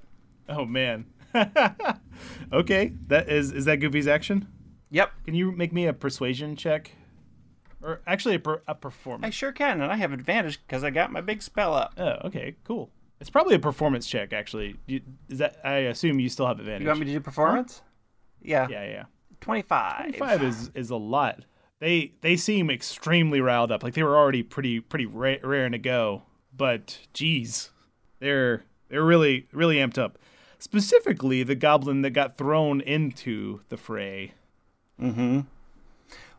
[0.49, 1.07] Oh man.
[2.53, 4.47] okay, that is is that Goofy's action?
[4.91, 6.93] Yep, Can you make me a persuasion check,
[7.83, 9.27] or actually a, per, a performance?
[9.27, 11.95] I sure can, and I have advantage because I got my big spell up.
[11.99, 12.91] Oh, okay, cool.
[13.21, 14.33] It's probably a performance check.
[14.33, 15.61] Actually, you, is that?
[15.65, 16.83] I assume you still have advantage.
[16.83, 17.83] You want me to do performance?
[18.41, 18.67] Yeah.
[18.69, 19.05] Yeah, yeah.
[19.41, 20.17] Twenty five.
[20.17, 21.45] Twenty five is is a lot.
[21.79, 23.83] They they seem extremely riled up.
[23.83, 26.23] Like they were already pretty pretty ra- raring to go.
[26.57, 27.71] But geez,
[28.19, 30.19] they're they're really really amped up.
[30.59, 34.33] Specifically, the goblin that got thrown into the fray.
[35.01, 35.41] Mm-hmm.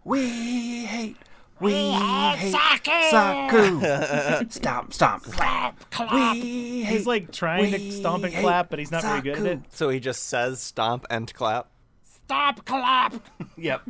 [0.05, 1.17] We hate.
[1.64, 2.91] We, hate Saku.
[3.09, 4.49] Saku.
[4.49, 5.76] stomp, stomp, clap.
[6.11, 6.97] We hate.
[6.97, 9.59] He's like trying to stomp and clap, but he's not very good at it.
[9.70, 11.70] So he just says stomp and clap.
[12.03, 13.16] Stop clap.
[13.57, 13.82] Yep.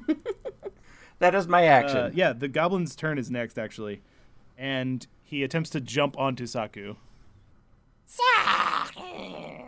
[1.19, 1.97] that is my action.
[1.97, 4.01] Uh, yeah, the goblin's turn is next actually,
[4.57, 6.95] and he attempts to jump onto Saku.
[8.05, 9.63] Saku.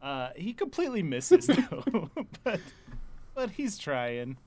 [0.00, 2.10] Uh, he completely misses though,
[2.44, 2.60] but
[3.34, 4.38] but he's trying.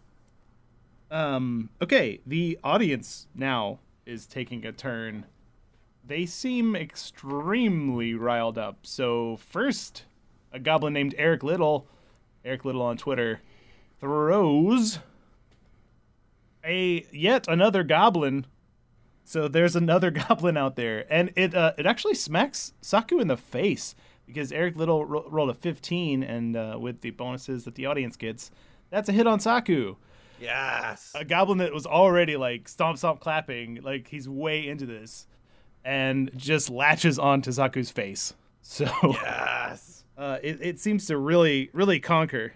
[1.13, 1.69] Um.
[1.79, 5.27] Okay, the audience now is taking a turn.
[6.03, 8.79] They seem extremely riled up.
[8.81, 10.05] So first,
[10.51, 11.87] a goblin named Eric Little,
[12.43, 13.41] Eric Little on Twitter,
[13.99, 14.99] throws
[16.65, 18.47] a yet another goblin.
[19.23, 23.37] So there's another goblin out there, and it uh, it actually smacks Saku in the
[23.37, 23.93] face
[24.25, 28.15] because Eric Little ro- rolled a 15, and uh, with the bonuses that the audience
[28.15, 28.49] gets,
[28.89, 29.95] that's a hit on Saku.
[30.43, 31.11] Yes.
[31.15, 35.25] A goblin that was already like stomp stomp clapping, like he's way into this,
[35.83, 38.33] and just latches onto Saku's face.
[38.61, 40.03] So Yes.
[40.17, 42.53] uh, it, it seems to really, really conquer.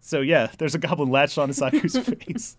[0.00, 2.56] So yeah, there's a goblin latched onto Saku's face.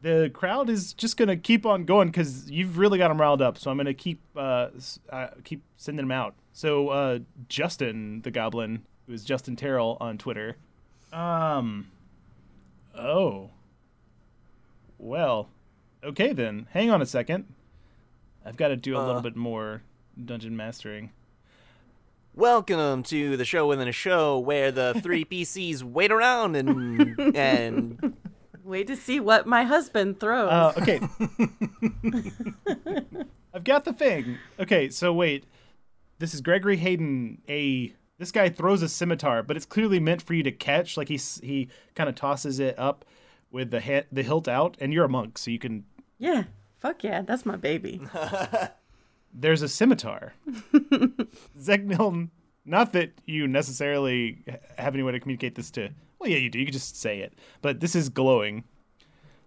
[0.00, 3.58] The crowd is just gonna keep on going because you've really got them riled up.
[3.58, 4.68] So I'm gonna keep uh,
[5.10, 6.34] uh keep sending them out.
[6.52, 7.18] So uh,
[7.48, 10.56] Justin, the goblin, who is Justin Terrell on Twitter.
[11.12, 11.88] Um.
[12.96, 13.50] Oh.
[14.98, 15.48] Well,
[16.02, 16.66] okay then.
[16.70, 17.46] Hang on a second.
[18.44, 19.20] I've got to do a little Uh.
[19.22, 19.82] bit more
[20.22, 21.10] dungeon mastering.
[22.34, 28.16] Welcome to the show within a show where the three PCs wait around and and
[28.64, 30.50] Wait to see what my husband throws.
[30.50, 31.00] Uh, okay.
[33.54, 34.36] I've got the thing.
[34.60, 35.44] Okay, so wait.
[36.18, 37.40] This is Gregory Hayden.
[37.48, 40.96] A this guy throws a scimitar, but it's clearly meant for you to catch.
[40.96, 43.04] Like he he kind of tosses it up
[43.50, 45.84] with the ha- the hilt out, and you're a monk, so you can.
[46.18, 46.44] yeah.
[46.78, 47.22] Fuck yeah.
[47.22, 48.00] That's my baby.
[49.34, 50.34] There's a scimitar.
[51.58, 52.30] Zegneln,
[52.64, 54.44] not that you necessarily
[54.78, 55.90] have any way to communicate this to.
[56.20, 56.60] Well, yeah, you do.
[56.60, 58.62] You can just say it, but this is glowing.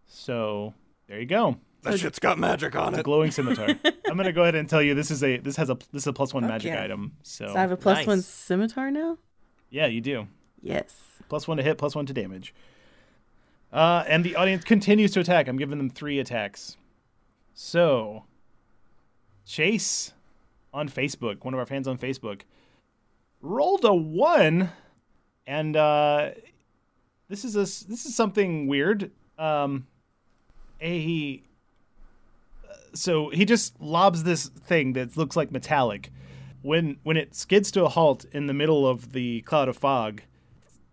[0.08, 0.74] So
[1.08, 1.58] there you go.
[1.84, 3.00] That shit's got magic on it.
[3.00, 3.68] a glowing scimitar.
[4.06, 6.08] I'm gonna go ahead and tell you this is a this has a this is
[6.08, 6.84] a plus one magic yeah.
[6.84, 7.14] item.
[7.24, 8.08] So, So I have a plus Nice.
[8.08, 9.18] one scimitar now?
[9.70, 10.28] yeah, you do.
[10.62, 10.96] Yes.
[11.30, 12.54] Plus one to hit, plus one to damage.
[13.72, 15.48] Uh, and the audience continues to attack.
[15.48, 16.76] I'm giving them three attacks.
[17.54, 18.26] So,
[19.46, 20.14] Chase
[20.74, 22.42] on Facebook, one of our fans on Facebook,
[23.42, 24.72] rolled a one,
[25.48, 26.32] and uh,
[27.30, 29.12] this is a this is something weird.
[29.38, 29.88] Um,
[30.82, 31.42] a
[32.94, 36.12] so he just lobs this thing that looks like metallic.
[36.62, 40.22] When when it skids to a halt in the middle of the cloud of fog,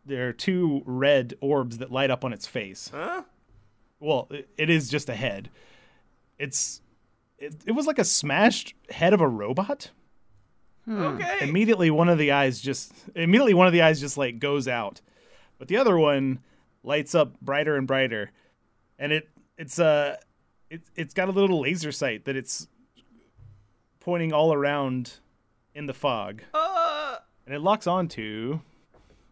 [0.05, 2.91] there are two red orbs that light up on its face.
[2.93, 3.23] Huh?
[4.01, 5.51] Well, it, it is just a head.
[6.39, 6.81] It's
[7.39, 9.91] it, it was like a smashed head of a robot.
[10.89, 11.39] Okay.
[11.43, 15.01] Immediately one of the eyes just immediately one of the eyes just like goes out.
[15.59, 16.41] But the other one
[16.83, 18.31] lights up brighter and brighter.
[18.99, 20.17] And it it's uh
[20.71, 22.69] it, it's got a little laser sight that it's
[24.01, 25.15] pointing all around
[25.75, 26.43] in the fog.
[26.55, 27.17] Uh,
[27.47, 28.61] And it locks onto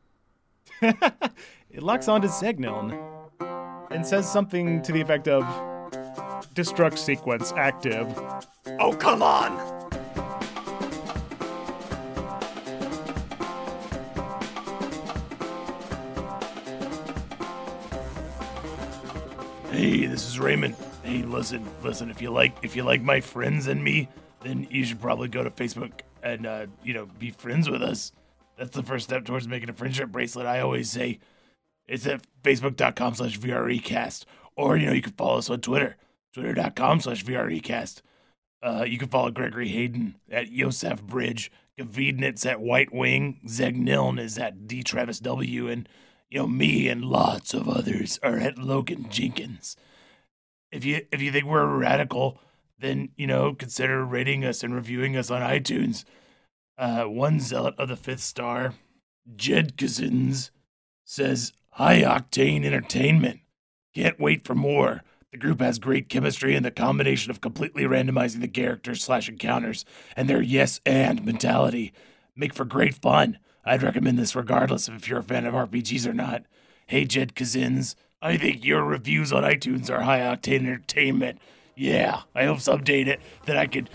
[0.82, 2.92] it locks onto Zegneln
[3.90, 5.42] and says something to the effect of
[6.54, 8.06] destruct sequence active.
[8.80, 9.74] oh, come on.
[19.70, 20.74] Hey, this is Raymond.
[21.06, 22.10] Hey, listen, listen.
[22.10, 24.08] If you like, if you like my friends and me,
[24.42, 28.10] then you should probably go to Facebook and uh, you know be friends with us.
[28.58, 30.46] That's the first step towards making a friendship bracelet.
[30.46, 31.20] I always say
[31.86, 34.24] it's at facebook.com/slash vrecast,
[34.56, 35.94] or you know you can follow us on Twitter,
[36.34, 38.02] twitter.com/slash vrecast.
[38.60, 41.52] Uh, you can follow Gregory Hayden at Yosef Bridge.
[41.78, 43.38] Gavidnitz at White Wing.
[43.46, 45.68] Zegneln is at D Travis W.
[45.68, 45.88] And
[46.30, 49.76] you know, me and lots of others are at Logan Jenkins.
[50.70, 52.40] If you if you think we're radical,
[52.78, 56.04] then you know consider rating us and reviewing us on iTunes.
[56.78, 58.74] Uh, one zealot of the fifth star,
[59.34, 60.50] Jed Cousins,
[61.04, 63.40] says high octane entertainment.
[63.94, 65.02] Can't wait for more.
[65.32, 69.84] The group has great chemistry and the combination of completely randomizing the characters slash encounters
[70.14, 71.92] and their yes and mentality
[72.34, 73.38] make for great fun.
[73.64, 76.44] I'd recommend this regardless of if you're a fan of RPGs or not.
[76.86, 77.96] Hey, Jed Kazins,
[78.26, 81.38] I think your reviews on iTunes are high octane entertainment.
[81.76, 83.88] Yeah, I hope someday that, I could,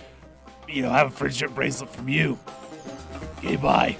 [0.70, 2.40] you know, have a friendship bracelet from you.
[3.40, 3.98] Okay, bye.